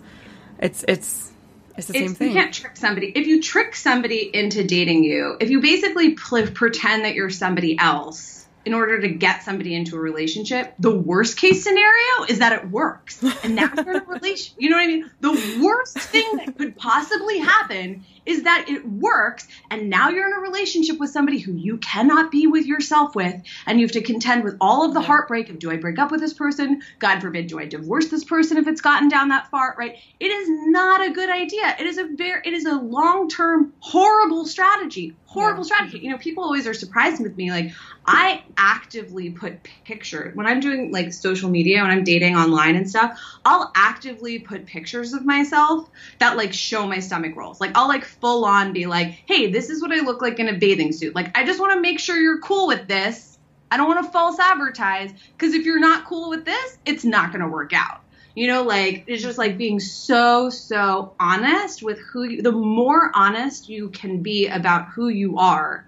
[0.58, 1.30] It's, it's,
[1.76, 2.28] it's the it's, same thing.
[2.28, 3.12] You can't trick somebody.
[3.14, 7.78] If you trick somebody into dating you, if you basically pl- pretend that you're somebody
[7.78, 8.37] else,
[8.68, 12.68] in order to get somebody into a relationship, the worst case scenario is that it
[12.68, 13.22] works.
[13.42, 14.56] And you're in a relationship.
[14.58, 15.10] You know what I mean?
[15.22, 20.32] The worst thing that could possibly happen is that it works and now you're in
[20.32, 24.02] a relationship with somebody who you cannot be with yourself with and you have to
[24.02, 26.82] contend with all of the heartbreak of do I break up with this person?
[26.98, 29.96] God forbid, do I divorce this person if it's gotten down that far, right?
[30.20, 31.76] It is not a good idea.
[31.78, 35.14] It is a very it is a long-term horrible strategy.
[35.26, 35.74] Horrible yeah.
[35.74, 35.98] strategy.
[35.98, 37.72] You know, people always are surprised with me like
[38.06, 42.88] I actively put pictures when I'm doing like social media when I'm dating online and
[42.88, 47.60] stuff, I'll actively put pictures of myself that like show my stomach rolls.
[47.60, 50.48] Like I'll like full on be like, hey, this is what I look like in
[50.48, 51.14] a bathing suit.
[51.14, 53.38] Like, I just want to make sure you're cool with this.
[53.70, 57.32] I don't want to false advertise because if you're not cool with this, it's not
[57.32, 58.00] going to work out.
[58.34, 63.10] You know, like it's just like being so, so honest with who you, the more
[63.14, 65.86] honest you can be about who you are,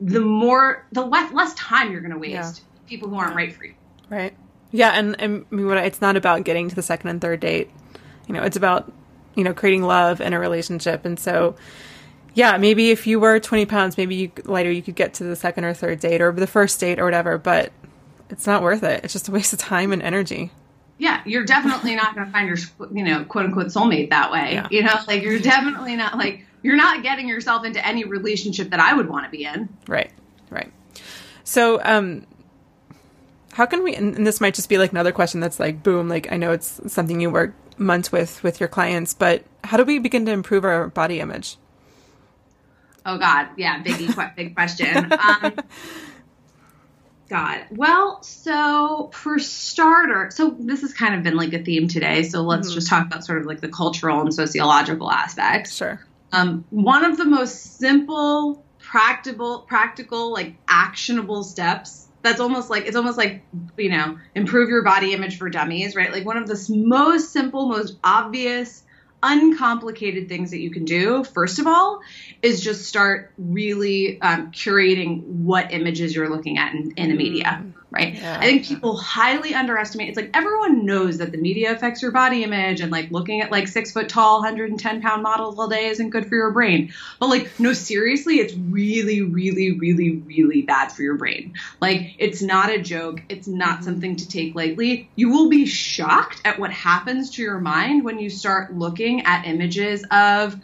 [0.00, 2.88] the more, the less, less time you're going to waste yeah.
[2.88, 3.74] people who aren't right for you.
[4.10, 4.34] Right.
[4.70, 7.40] Yeah, and, and I mean, what it's not about getting to the second and third
[7.40, 7.70] date.
[8.26, 8.92] You know, it's about
[9.34, 11.56] you know creating love in a relationship, and so
[12.34, 15.36] yeah, maybe if you were twenty pounds, maybe you lighter, you could get to the
[15.36, 17.38] second or third date or the first date or whatever.
[17.38, 17.72] But
[18.30, 19.04] it's not worth it.
[19.04, 20.50] It's just a waste of time and energy.
[20.98, 22.56] yeah, you're definitely not going to find your,
[22.92, 24.54] you know, quote unquote soulmate that way.
[24.54, 24.68] Yeah.
[24.70, 28.80] You know, like you're definitely not like you're not getting yourself into any relationship that
[28.80, 29.68] I would want to be in.
[29.86, 30.10] Right,
[30.50, 30.72] right.
[31.42, 32.26] So, um,
[33.52, 33.94] how can we?
[33.94, 36.52] And and this might just be like another question that's like, boom, like I know
[36.52, 40.32] it's something you work months with with your clients, but how do we begin to
[40.32, 41.56] improve our body image?
[43.06, 45.12] Oh God, yeah, biggie, que- big question.
[45.12, 45.54] Um,
[47.28, 52.22] God, well, so for starter, so this has kind of been like a theme today.
[52.22, 55.74] So let's just talk about sort of like the cultural and sociological aspects.
[55.74, 56.00] Sure.
[56.32, 62.03] Um, one of the most simple, practical, practical, like actionable steps.
[62.24, 63.44] That's almost like it's almost like
[63.76, 66.10] you know improve your body image for dummies, right?
[66.10, 68.82] Like one of the most simple, most obvious,
[69.22, 71.22] uncomplicated things that you can do.
[71.22, 72.00] First of all,
[72.42, 77.64] is just start really um, curating what images you're looking at in, in the media,
[77.94, 78.14] right?
[78.14, 78.38] Yeah.
[78.38, 80.08] I think people highly underestimate.
[80.08, 83.50] It's like everyone knows that the media affects your body image, and like looking at
[83.50, 86.92] like six foot tall, 110 pound models all day isn't good for your brain.
[87.20, 91.54] But like, no, seriously, it's really, really, really, really bad for your brain.
[91.80, 93.22] Like, it's not a joke.
[93.28, 93.84] It's not mm-hmm.
[93.84, 95.08] something to take lightly.
[95.14, 99.46] You will be shocked at what happens to your mind when you start looking at
[99.46, 100.56] images of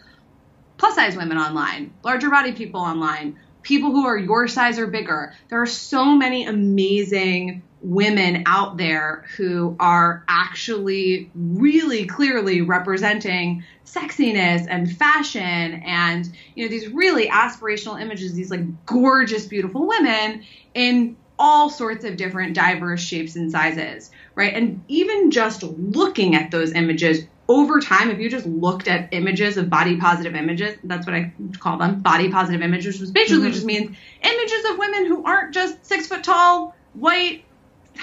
[0.81, 5.35] plus size women online, larger body people online, people who are your size or bigger.
[5.49, 14.67] There are so many amazing women out there who are actually really clearly representing sexiness
[14.69, 20.45] and fashion and you know these really aspirational images these like gorgeous beautiful women
[20.75, 26.51] in all sorts of different diverse shapes and sizes right and even just looking at
[26.51, 31.05] those images over time, if you just looked at images of body positive images, that's
[31.05, 33.53] what I call them, body positive images, which basically mm-hmm.
[33.53, 37.45] just means images of women who aren't just six foot tall, white,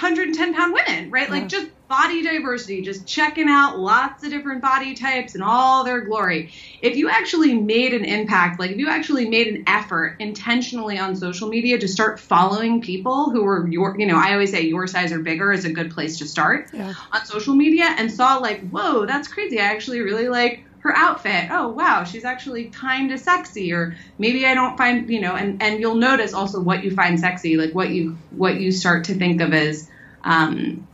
[0.02, 1.30] 110 pound women, right?
[1.30, 6.02] Like just body diversity, just checking out lots of different body types and all their
[6.02, 6.52] glory.
[6.82, 11.16] If you actually made an impact, like if you actually made an effort intentionally on
[11.16, 14.86] social media to start following people who were your, you know, I always say your
[14.86, 16.94] size or bigger is a good place to start Yeah.
[17.14, 19.60] on social media and saw like, whoa, that's crazy.
[19.60, 21.50] I actually really like her outfit.
[21.52, 23.74] Oh wow, she's actually kind of sexy.
[23.74, 27.20] Or maybe I don't find, you know, and and you'll notice also what you find
[27.20, 29.90] sexy, like what you what you start to think of as.
[30.24, 30.88] Um,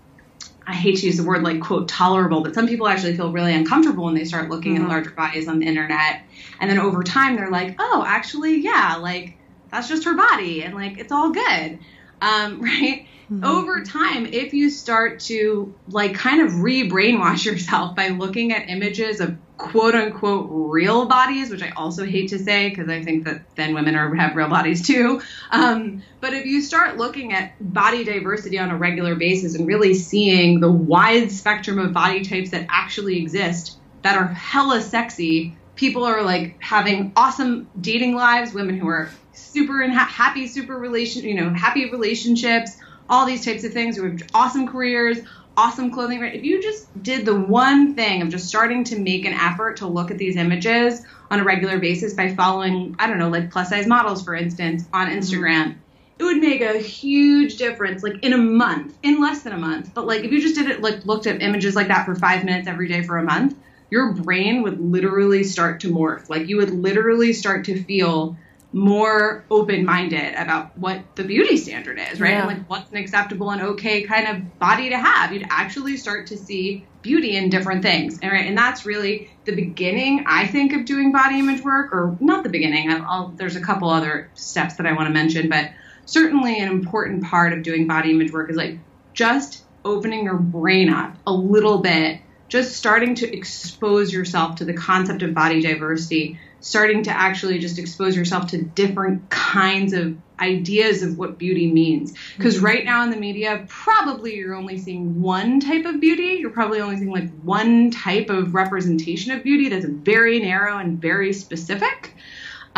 [0.65, 3.53] I hate to use the word like quote tolerable, but some people actually feel really
[3.53, 6.21] uncomfortable when they start looking at larger bodies on the internet.
[6.61, 9.35] And then over time they're like, oh, actually, yeah, like
[9.71, 11.79] that's just her body and like it's all good.
[12.21, 13.07] Um, right?
[13.41, 18.69] Over time, if you start to like kind of re brainwash yourself by looking at
[18.69, 23.25] images of quote unquote real bodies, which I also hate to say because I think
[23.25, 25.21] that then women are have real bodies too.
[25.51, 29.93] Um, but if you start looking at body diversity on a regular basis and really
[29.93, 36.03] seeing the wide spectrum of body types that actually exist that are hella sexy, people
[36.03, 41.23] are like having awesome dating lives, women who are super and ha- happy, super relation,
[41.23, 42.77] you know, happy relationships,
[43.09, 45.19] all these types of things, who have awesome careers,
[45.57, 46.19] awesome clothing.
[46.19, 46.33] Right?
[46.33, 49.87] If you just did the one thing of just starting to make an effort to
[49.87, 53.69] look at these images on a regular basis by following, I don't know, like plus
[53.69, 55.17] size models, for instance, on mm-hmm.
[55.17, 55.75] Instagram.
[56.19, 59.93] It would make a huge difference, like in a month, in less than a month.
[59.93, 62.45] But like if you just did it, like looked at images like that for five
[62.45, 63.57] minutes every day for a month,
[63.89, 66.29] your brain would literally start to morph.
[66.29, 68.37] Like you would literally start to feel
[68.73, 72.31] more open-minded about what the beauty standard is, right?
[72.31, 72.45] Yeah.
[72.47, 75.31] Like what's an acceptable and okay kind of body to have.
[75.31, 79.55] You'd actually start to see beauty in different things, and right, and that's really the
[79.55, 82.91] beginning, I think, of doing body image work, or not the beginning.
[82.91, 85.69] I'll, I'll, there's a couple other steps that I want to mention, but
[86.05, 88.79] certainly an important part of doing body image work is like
[89.13, 92.21] just opening your brain up a little bit
[92.53, 97.77] just starting to expose yourself to the concept of body diversity, starting to actually just
[97.77, 102.13] expose yourself to different kinds of ideas of what beauty means.
[102.37, 106.37] Because right now in the media, probably you're only seeing one type of beauty.
[106.39, 111.01] You're probably only seeing like one type of representation of beauty that's very narrow and
[111.01, 112.15] very specific.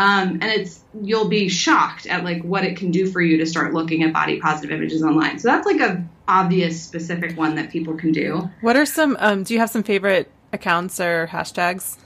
[0.00, 3.46] Um, and it's you'll be shocked at like what it can do for you to
[3.46, 5.38] start looking at body positive images online.
[5.38, 8.50] So that's like a obvious specific one that people can do.
[8.62, 9.16] What are some?
[9.20, 11.98] Um, do you have some favorite accounts or hashtags?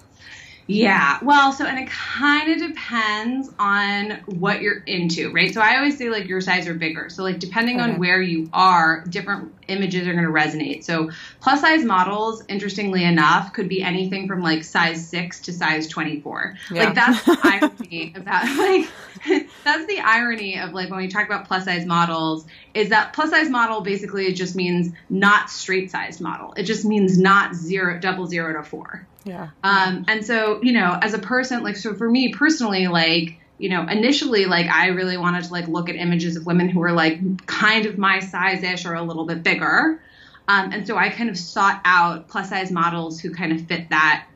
[0.70, 1.18] Yeah.
[1.22, 5.52] Well, so and it kind of depends on what you're into, right?
[5.52, 7.08] So I always say like your size or bigger.
[7.10, 7.92] So like depending Okay.
[7.92, 10.84] on where you are, different images are going to resonate.
[10.84, 11.10] So
[11.40, 16.54] plus size models, interestingly enough, could be anything from like size 6 to size 24.
[16.70, 16.84] Yeah.
[16.84, 18.88] Like that's the irony about like
[19.64, 23.30] that's the irony of like when we talk about plus size models is that plus
[23.30, 26.52] size model basically just means not straight sized model.
[26.56, 29.06] It just means not zero double zero to 4.
[29.24, 29.50] Yeah.
[29.62, 33.68] Um, and so, you know, as a person, like, so for me personally, like, you
[33.68, 36.92] know, initially, like, I really wanted to like look at images of women who were
[36.92, 40.00] like kind of my size ish or a little bit bigger.
[40.48, 43.90] Um, and so I kind of sought out plus size models who kind of fit
[43.90, 44.26] that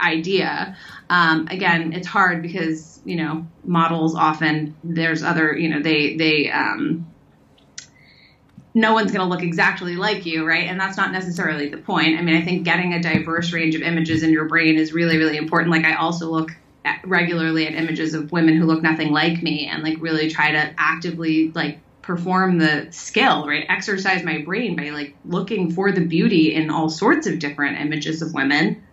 [0.00, 0.76] idea.
[1.10, 6.50] Um, again, it's hard because, you know, models often, there's other, you know, they, they,
[6.50, 7.13] um,
[8.74, 10.68] no one's going to look exactly like you, right?
[10.68, 12.18] And that's not necessarily the point.
[12.18, 15.16] I mean, I think getting a diverse range of images in your brain is really,
[15.16, 15.70] really important.
[15.70, 16.50] Like, I also look
[16.84, 20.50] at, regularly at images of women who look nothing like me and like really try
[20.50, 23.64] to actively like perform the skill, right?
[23.68, 28.22] Exercise my brain by like looking for the beauty in all sorts of different images
[28.22, 28.84] of women.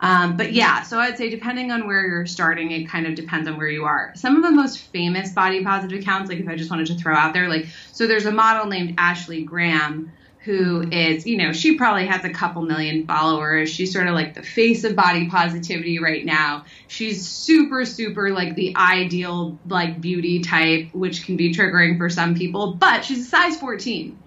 [0.00, 3.46] Um, but yeah, so I'd say depending on where you're starting, it kind of depends
[3.48, 4.12] on where you are.
[4.16, 7.14] Some of the most famous body positive accounts, like if I just wanted to throw
[7.14, 10.12] out there, like, so there's a model named Ashley Graham
[10.44, 13.68] who is, you know, she probably has a couple million followers.
[13.68, 16.64] She's sort of like the face of body positivity right now.
[16.88, 22.34] She's super, super like the ideal, like beauty type, which can be triggering for some
[22.34, 24.18] people, but she's a size 14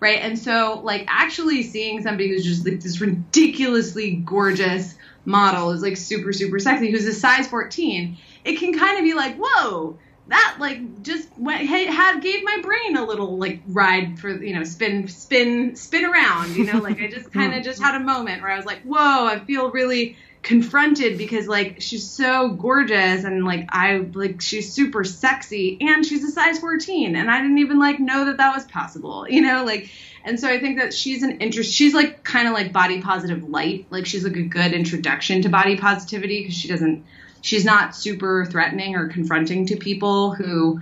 [0.00, 0.20] right?
[0.22, 5.96] And so, like, actually seeing somebody who's just like this ridiculously gorgeous model is like
[5.96, 9.98] super, super sexy, who's a size 14, it can kind of be like, whoa,
[10.30, 14.54] that like just went, hey, had gave my brain a little like ride for you
[14.54, 18.00] know spin, spin, spin around, you know, like I just kind of just had a
[18.00, 23.24] moment where I was like, whoa, I feel really confronted because like she's so gorgeous
[23.24, 27.58] and like I like she's super sexy and she's a size 14 and I didn't
[27.58, 29.64] even like know that that was possible you know?
[29.64, 29.90] Like
[30.24, 33.48] and so I think that she's an interest she's like kind of like body positive
[33.48, 33.86] light.
[33.90, 37.04] Like she's like a good introduction to body positivity because she doesn't
[37.42, 40.80] she's not super threatening or confronting to people who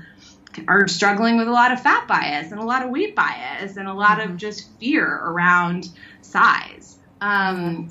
[0.67, 3.87] are struggling with a lot of fat bias and a lot of weight bias and
[3.87, 5.89] a lot of just fear around
[6.23, 7.89] size um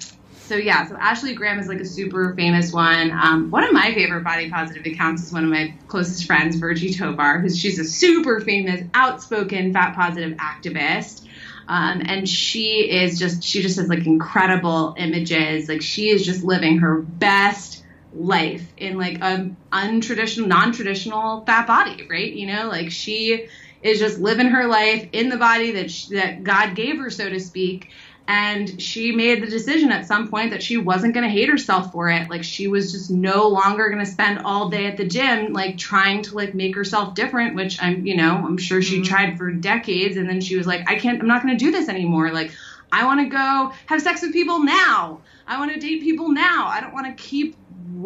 [0.47, 3.11] so yeah, so Ashley Graham is like a super famous one.
[3.11, 6.93] Um, one of my favorite body positive accounts is one of my closest friends, Virgie
[6.93, 11.25] Tovar, who's she's a super famous, outspoken fat positive activist.
[11.67, 15.67] Um, and she is just she just has like incredible images.
[15.67, 17.76] Like she is just living her best
[18.17, 22.31] life in like a untraditional, non-traditional fat body, right?
[22.31, 23.47] You know, like she
[23.81, 27.29] is just living her life in the body that she, that God gave her, so
[27.29, 27.89] to speak
[28.27, 31.93] and she made the decision at some point that she wasn't going to hate herself
[31.93, 32.29] for it.
[32.29, 35.77] Like she was just no longer going to spend all day at the gym like
[35.77, 39.03] trying to like make herself different which i'm you know i'm sure she mm-hmm.
[39.03, 41.71] tried for decades and then she was like i can't i'm not going to do
[41.71, 42.31] this anymore.
[42.31, 42.51] Like
[42.91, 45.21] i want to go have sex with people now.
[45.49, 46.67] I want to date people now.
[46.67, 47.55] I don't want to keep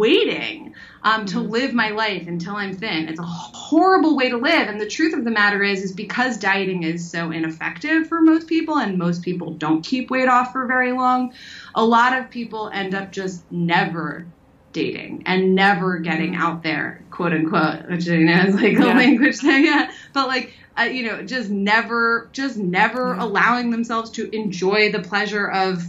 [0.01, 0.73] waiting
[1.03, 3.07] um, to live my life until I'm thin.
[3.07, 4.67] It's a horrible way to live.
[4.67, 8.47] And the truth of the matter is, is because dieting is so ineffective for most
[8.47, 11.33] people, and most people don't keep weight off for very long,
[11.75, 14.25] a lot of people end up just never
[14.73, 18.97] dating and never getting out there, quote unquote, which you know is like a Yeah.
[18.97, 19.91] language thing, yeah.
[20.13, 25.47] But like, uh, you know, just never, just never allowing themselves to enjoy the pleasure
[25.47, 25.83] of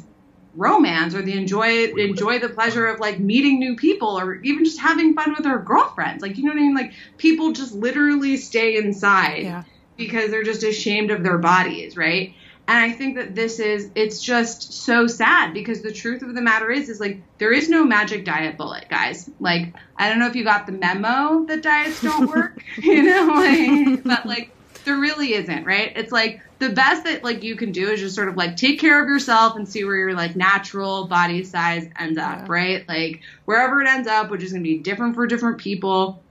[0.55, 4.79] romance or the enjoy enjoy the pleasure of like meeting new people or even just
[4.79, 6.23] having fun with their girlfriends.
[6.23, 6.75] Like you know what i mean?
[6.75, 9.63] Like people just literally stay inside Yeah.
[9.97, 12.35] because they're just ashamed of their bodies right?
[12.69, 16.41] And i think that this is it's just so sad because the truth of the
[16.41, 19.29] matter is is like there is no magic diet bullet guys.
[19.41, 23.27] Like i don't know if you got the memo that diets don't work you know
[23.35, 24.51] like but like
[24.85, 25.93] there really isn't right?
[25.97, 28.81] It's like the best that like you can do is just sort of like take
[28.81, 32.89] care of yourself and see where your like natural body size ends up right?
[32.89, 36.23] Like wherever it ends up which is going to be different for different people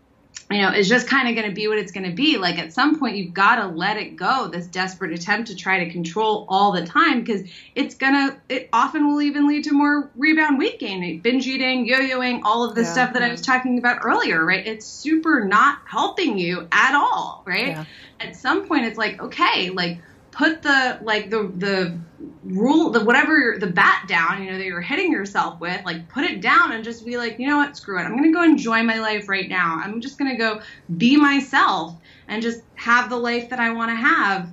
[0.52, 2.38] you know, it's just kind of going to be what it's going to be.
[2.38, 4.50] Like at some point, you've got to let it go.
[4.50, 8.38] This desperate attempt to try to control all the time because it's gonna.
[8.50, 12.76] It often will even lead to more rebound weight gain, binge eating, yo-yoing, all of
[12.76, 14.44] the Yeah, stuff that I was talking about earlier.
[14.44, 14.66] Right?
[14.68, 17.44] It's super not helping you at all.
[17.46, 17.70] Right?
[17.70, 17.86] Yeah.
[18.20, 20.02] At some point, it's like okay, like
[20.32, 21.98] put the like the the
[22.44, 26.24] rule the whatever the bat down you know that you're hitting yourself with like put
[26.24, 28.82] it down and just be like you know what screw it i'm gonna go enjoy
[28.84, 30.62] my life right now i'm just gonna go
[30.98, 31.96] be myself
[32.28, 34.52] and just have the life that i want to have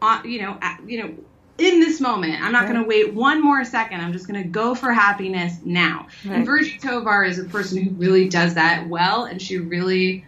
[0.00, 1.14] on you know at, you know
[1.58, 2.40] in this moment.
[2.40, 2.72] I'm not right.
[2.72, 4.00] going to wait one more second.
[4.00, 6.06] I'm just going to go for happiness now.
[6.24, 6.36] Right.
[6.36, 10.24] And Virgie Tovar is a person who really does that well, and she really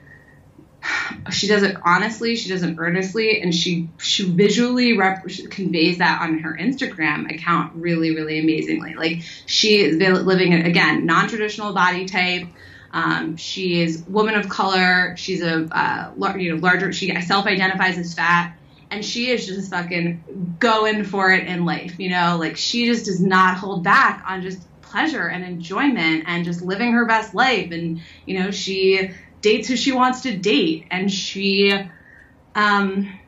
[1.31, 6.23] she does it honestly she does it earnestly and she she visually rep- conveys that
[6.23, 8.95] on her instagram account really really amazingly.
[8.95, 12.49] Like she is living again non-traditional body type.
[12.93, 15.15] Um, she is woman of color.
[15.17, 18.57] She's a uh, you know larger she self-identifies as fat
[18.91, 22.37] and she is just fucking going for it in life you know?
[22.39, 26.93] Like she just does not hold back on just pleasure and enjoyment and just living
[26.93, 27.71] her best life.
[27.71, 29.11] And you know she
[29.41, 31.73] dates who she wants to date and she
[32.55, 33.19] um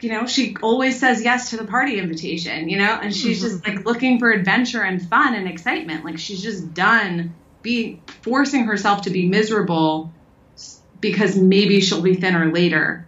[0.00, 3.66] you know she always says yes to the party invitation you know and she's just
[3.66, 6.04] like looking for adventure and fun and excitement.
[6.04, 10.12] Like she's just done being forcing herself to be miserable
[11.00, 13.06] because maybe she'll be thinner later.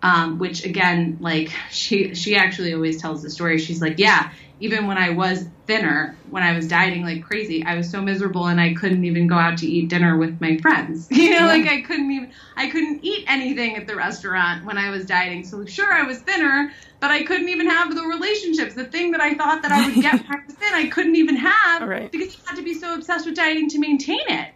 [0.00, 3.58] Um, which again like she she actually always tells the story.
[3.58, 7.76] She's like yeah even when I was thinner, when I was dieting like crazy, I
[7.76, 11.08] was so miserable and I couldn't even go out to eat dinner with my friends.
[11.18, 11.46] You know, yeah.
[11.46, 15.44] like I couldn't even I couldn't eat anything at the restaurant when I was dieting.
[15.44, 18.74] So sure I was thinner, but I couldn't even have the relationships.
[18.74, 21.16] The thing that I thought that I would get when I was thin, I couldn't
[21.16, 22.10] even have right.
[22.10, 24.54] because you had to be so obsessed with dieting to maintain it.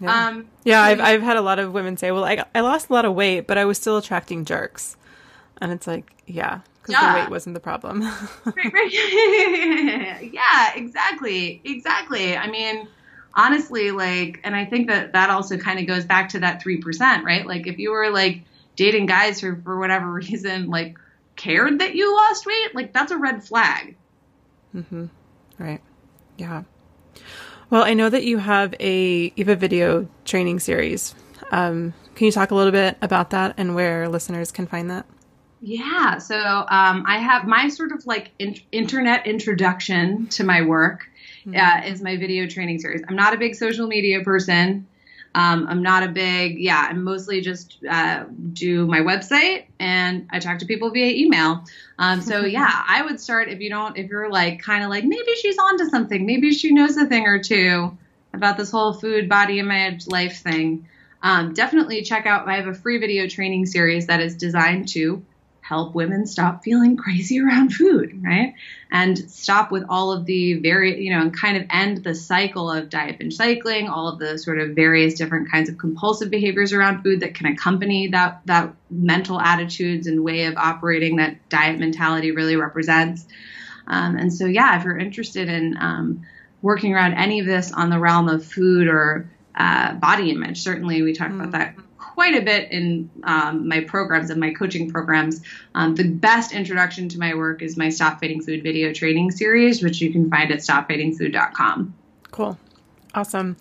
[0.00, 2.90] Yeah, um, yeah I've I've had a lot of women say, "Well, I I lost
[2.90, 4.96] a lot of weight, but I was still attracting jerks."
[5.58, 7.14] And it's like, yeah, because yeah.
[7.14, 8.02] the weight wasn't the problem.
[8.44, 10.30] right, right.
[10.32, 12.36] yeah, exactly, exactly.
[12.36, 12.88] I mean,
[13.32, 16.78] honestly, like, and I think that that also kind of goes back to that three
[16.78, 17.46] percent, right?
[17.46, 18.42] Like, if you were like
[18.76, 20.98] dating guys who, for whatever reason, like
[21.36, 23.96] cared that you lost weight, like that's a red flag.
[24.74, 25.06] Mm-hmm.
[25.58, 25.80] Right.
[26.36, 26.64] Yeah.
[27.70, 31.14] Well, I know that you have a you have a video training series.
[31.50, 35.06] Um, can you talk a little bit about that and where listeners can find that?
[35.66, 41.08] Yeah, so um, I have my sort of like in- internet introduction to my work
[41.46, 41.56] mm-hmm.
[41.56, 43.02] uh, is my video training series.
[43.08, 44.86] I'm not a big social media person.
[45.34, 50.38] Um, I'm not a big, yeah, I mostly just uh, do my website and I
[50.38, 51.64] talk to people via email.
[51.98, 55.04] Um, so yeah, I would start if you don't, if you're like kind of like
[55.04, 57.96] maybe she's onto something, maybe she knows a thing or two
[58.34, 60.86] about this whole food, body image, life thing.
[61.22, 62.46] Um, definitely check out.
[62.46, 65.24] I have a free video training series that is designed to
[65.66, 68.54] help women stop feeling crazy around food, right?
[68.90, 72.70] And stop with all of the very, you know, and kind of end the cycle
[72.70, 76.72] of diet binge cycling, all of the sort of various different kinds of compulsive behaviors
[76.72, 81.78] around food that can accompany that that mental attitudes and way of operating that diet
[81.78, 83.26] mentality really represents.
[83.86, 86.26] Um, and so, yeah, if you're interested in um,
[86.62, 91.02] working around any of this on the realm of food or uh, body image, certainly
[91.02, 91.40] we talk mm.
[91.40, 91.74] about that
[92.14, 95.42] quite a bit in um, my programs and my coaching programs.
[95.74, 99.82] Um, the best introduction to my work is my Stop Fighting Food video training series,
[99.82, 101.92] which you can find at stopfightingfood.com.
[102.30, 102.56] Cool.
[103.14, 103.56] Awesome.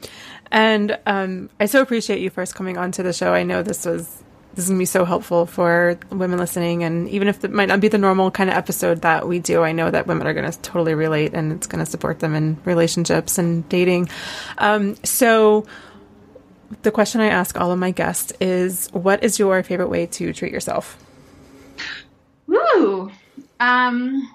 [0.51, 3.33] And um, I so appreciate you first coming on to the show.
[3.33, 4.23] I know this was
[4.53, 7.79] this is gonna be so helpful for women listening, and even if it might not
[7.79, 10.51] be the normal kind of episode that we do, I know that women are gonna
[10.51, 14.09] totally relate, and it's gonna support them in relationships and dating.
[14.59, 15.65] Um, so
[16.81, 20.33] the question I ask all of my guests is what is your favorite way to
[20.33, 20.97] treat yourself?
[22.49, 23.11] Ooh.
[23.59, 24.29] Um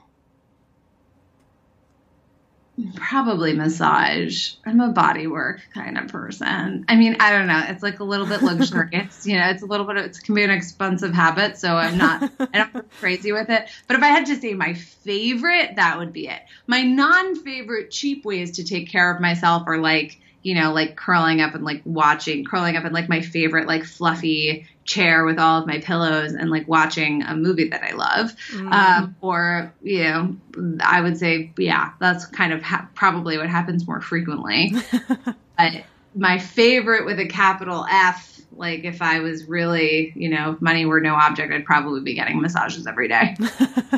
[2.95, 4.53] probably massage.
[4.65, 6.85] I'm a body work kind of person.
[6.89, 7.65] I mean, I don't know.
[7.69, 10.45] It's like a little bit luxurious, you know, it's a little bit, it can be
[10.45, 11.59] an expensive habit.
[11.59, 13.69] So I'm not, I don't go crazy with it.
[13.87, 16.41] But if I had to say my favorite, that would be it.
[16.67, 20.97] My non favorite cheap ways to take care of myself are like, you know, like
[20.97, 25.39] curling up and like watching, curling up in like my favorite like fluffy chair with
[25.39, 28.35] all of my pillows and like watching a movie that I love.
[28.53, 28.73] Mm.
[28.73, 30.37] Um, or, you know,
[30.81, 34.73] I would say, yeah, that's kind of ha- probably what happens more frequently.
[35.59, 35.85] but
[36.15, 40.87] my favorite with a capital F, like if I was really, you know, if money
[40.87, 43.37] were no object, I'd probably be getting massages every day.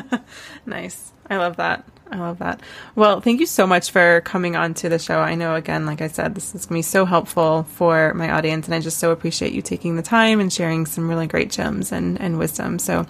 [0.65, 1.13] nice.
[1.29, 1.85] I love that.
[2.11, 2.59] I love that.
[2.95, 5.19] Well, thank you so much for coming on to the show.
[5.19, 8.29] I know, again, like I said, this is going to be so helpful for my
[8.31, 11.49] audience, and I just so appreciate you taking the time and sharing some really great
[11.49, 12.79] gems and, and wisdom.
[12.79, 13.05] So,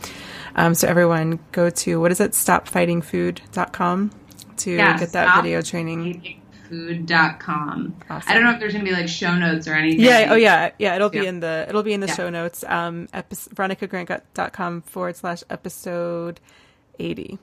[0.56, 4.12] um, so everyone go to, what is it, stopfightingfood.com
[4.58, 7.96] to yeah, get that video training food.com.
[8.10, 8.32] Awesome.
[8.32, 10.00] I don't know if there's going to be like show notes or anything.
[10.00, 10.28] Yeah.
[10.30, 10.72] Oh yeah.
[10.80, 10.96] Yeah.
[10.96, 12.16] It'll be in the, it'll be in the yeah.
[12.16, 12.64] show notes.
[12.66, 16.40] Um, epi- veronicagrant.com forward slash episode
[16.98, 17.40] 80.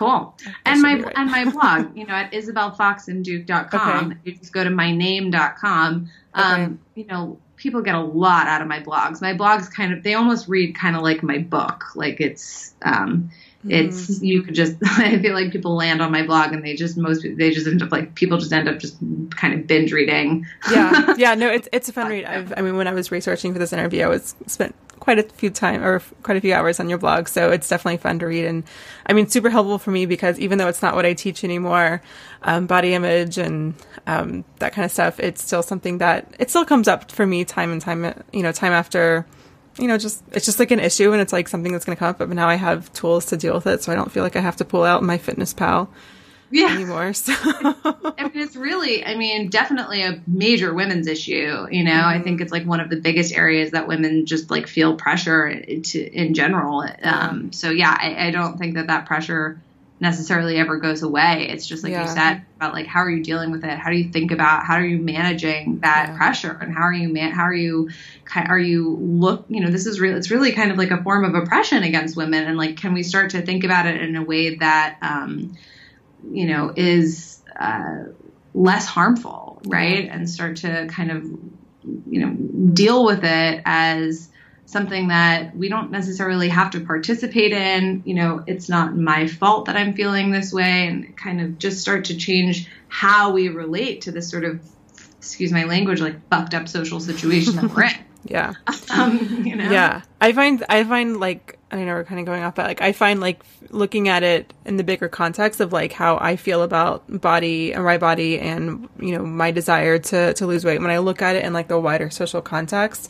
[0.00, 0.34] Cool.
[0.64, 1.12] And my right.
[1.14, 4.06] and my blog, you know, at isabelfoxenduke.com.
[4.06, 4.16] Okay.
[4.24, 6.10] You just go to myname.com.
[6.32, 6.72] Um, okay.
[6.94, 9.20] you know, people get a lot out of my blogs.
[9.20, 11.94] My blogs kind of they almost read kind of like my book.
[11.94, 13.30] Like it's um
[13.68, 16.96] it's you could just i feel like people land on my blog and they just
[16.96, 18.96] most they just end up like people just end up just
[19.36, 22.78] kind of binge reading yeah yeah no it's it's a fun read I've, i mean
[22.78, 26.00] when i was researching for this interview i was spent quite a few time or
[26.22, 28.62] quite a few hours on your blog so it's definitely fun to read and
[29.06, 32.00] i mean super helpful for me because even though it's not what i teach anymore
[32.42, 33.74] um, body image and
[34.06, 37.44] um, that kind of stuff it's still something that it still comes up for me
[37.44, 39.26] time and time you know time after
[39.78, 41.98] you know, just it's just like an issue and it's like something that's going to
[41.98, 42.18] come up.
[42.18, 44.40] But now I have tools to deal with it, so I don't feel like I
[44.40, 45.88] have to pull out MyFitnessPal
[46.50, 46.66] yeah.
[46.74, 47.12] anymore.
[47.12, 47.32] So.
[47.34, 51.66] I mean, it's really, I mean, definitely a major women's issue.
[51.70, 52.08] You know, mm-hmm.
[52.08, 55.60] I think it's like one of the biggest areas that women just like feel pressure
[55.60, 56.84] to in general.
[57.02, 59.60] Um, so yeah, I, I don't think that that pressure
[60.00, 61.48] necessarily ever goes away.
[61.50, 62.02] It's just like yeah.
[62.02, 63.78] you said about like how are you dealing with it?
[63.78, 66.16] How do you think about how are you managing that yeah.
[66.16, 67.90] pressure and how are you man how are you
[68.34, 71.24] are you look you know this is real it's really kind of like a form
[71.24, 74.22] of oppression against women and like can we start to think about it in a
[74.22, 75.56] way that um,
[76.30, 78.04] you know is uh,
[78.54, 81.24] less harmful right and start to kind of
[82.10, 82.32] you know
[82.72, 84.30] deal with it as
[84.70, 88.02] something that we don't necessarily have to participate in.
[88.06, 91.80] You know, it's not my fault that I'm feeling this way, and kind of just
[91.80, 94.64] start to change how we relate to this sort of,
[95.18, 97.94] excuse my language, like fucked up social situation that we're in.
[98.24, 98.54] Yeah.
[98.90, 99.70] Um, you know?
[99.70, 100.02] Yeah.
[100.20, 102.90] I find, I find like, I know we're kind of going off, but like, I
[102.90, 103.40] find like
[103.70, 107.84] looking at it in the bigger context of like how I feel about body and
[107.84, 110.80] my body and, you know, my desire to, to lose weight.
[110.80, 113.08] When I look at it in like the wider social context,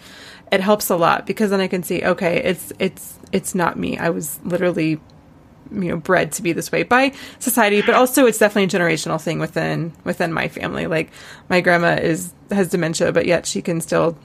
[0.52, 3.96] it helps a lot because then I can see, okay, it's it's it's not me.
[3.96, 5.00] I was literally
[5.72, 9.20] you know bred to be this way by society but also it's definitely a generational
[9.20, 11.12] thing within within my family like
[11.48, 14.18] my grandma is has dementia but yet she can still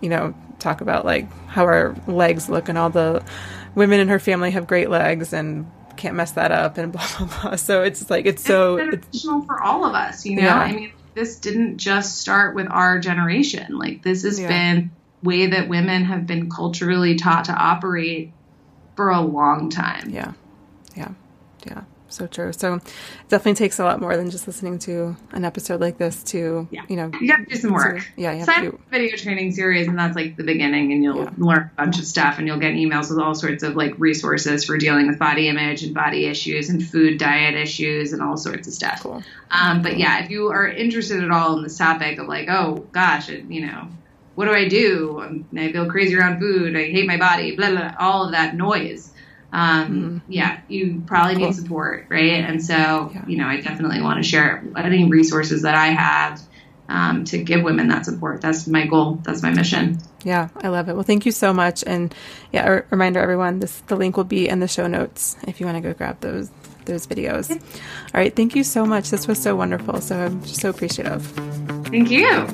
[0.00, 3.24] you know talk about like how her legs look and all the
[3.74, 7.40] women in her family have great legs and can't mess that up and blah blah
[7.42, 10.58] blah so it's like it's so it's for all of us you know yeah.
[10.58, 14.48] i mean this didn't just start with our generation like this has yeah.
[14.48, 14.90] been
[15.22, 18.32] way that women have been culturally taught to operate
[18.96, 20.10] for a long time.
[20.10, 20.32] Yeah.
[20.96, 21.12] Yeah.
[21.66, 21.82] Yeah.
[22.10, 22.52] So true.
[22.52, 22.82] So it
[23.28, 26.82] definitely takes a lot more than just listening to an episode like this to, yeah.
[26.88, 28.00] you know, you have to do some work.
[28.00, 28.32] To, yeah.
[28.32, 28.80] You have Sign do.
[28.90, 31.30] video training series and that's like the beginning and you'll yeah.
[31.38, 34.64] learn a bunch of stuff and you'll get emails with all sorts of like resources
[34.64, 38.66] for dealing with body image and body issues and food diet issues and all sorts
[38.66, 39.02] of stuff.
[39.02, 39.22] Cool.
[39.50, 42.86] Um, but yeah, if you are interested at all in this topic of like, oh
[42.92, 43.88] gosh, it, you know,
[44.34, 45.44] what do I do?
[45.56, 46.76] I feel crazy around food.
[46.76, 47.54] I hate my body.
[47.54, 47.94] Blah blah.
[47.98, 49.12] All of that noise.
[49.52, 50.32] Um, mm-hmm.
[50.32, 51.46] Yeah, you probably cool.
[51.46, 52.44] need support, right?
[52.44, 53.24] And so, yeah.
[53.26, 56.40] you know, I definitely want to share any resources that I have
[56.88, 58.40] um, to give women that support.
[58.40, 59.20] That's my goal.
[59.22, 59.98] That's my mission.
[60.24, 60.94] Yeah, I love it.
[60.94, 61.82] Well, thank you so much.
[61.86, 62.14] And
[62.52, 65.66] yeah, a reminder, everyone, this the link will be in the show notes if you
[65.66, 66.50] want to go grab those
[66.84, 67.50] those videos.
[67.50, 69.10] All right, thank you so much.
[69.10, 70.00] This was so wonderful.
[70.00, 71.24] So I'm just so appreciative.
[71.86, 72.46] Thank you.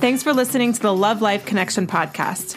[0.00, 2.56] Thanks for listening to the Love Life Connection podcast.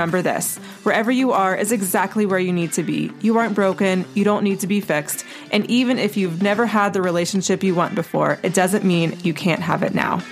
[0.01, 3.11] remember this wherever you are is exactly where you need to be.
[3.21, 5.23] You aren't broken, you don't need to be fixed.
[5.51, 9.35] And even if you've never had the relationship you want before, it doesn't mean you
[9.35, 10.23] can't have it now.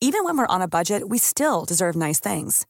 [0.00, 2.66] Even when we're on a budget, we still deserve nice things.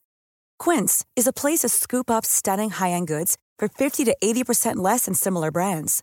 [0.59, 4.77] Quince is a place to scoop up stunning high end goods for 50 to 80%
[4.77, 6.03] less than similar brands.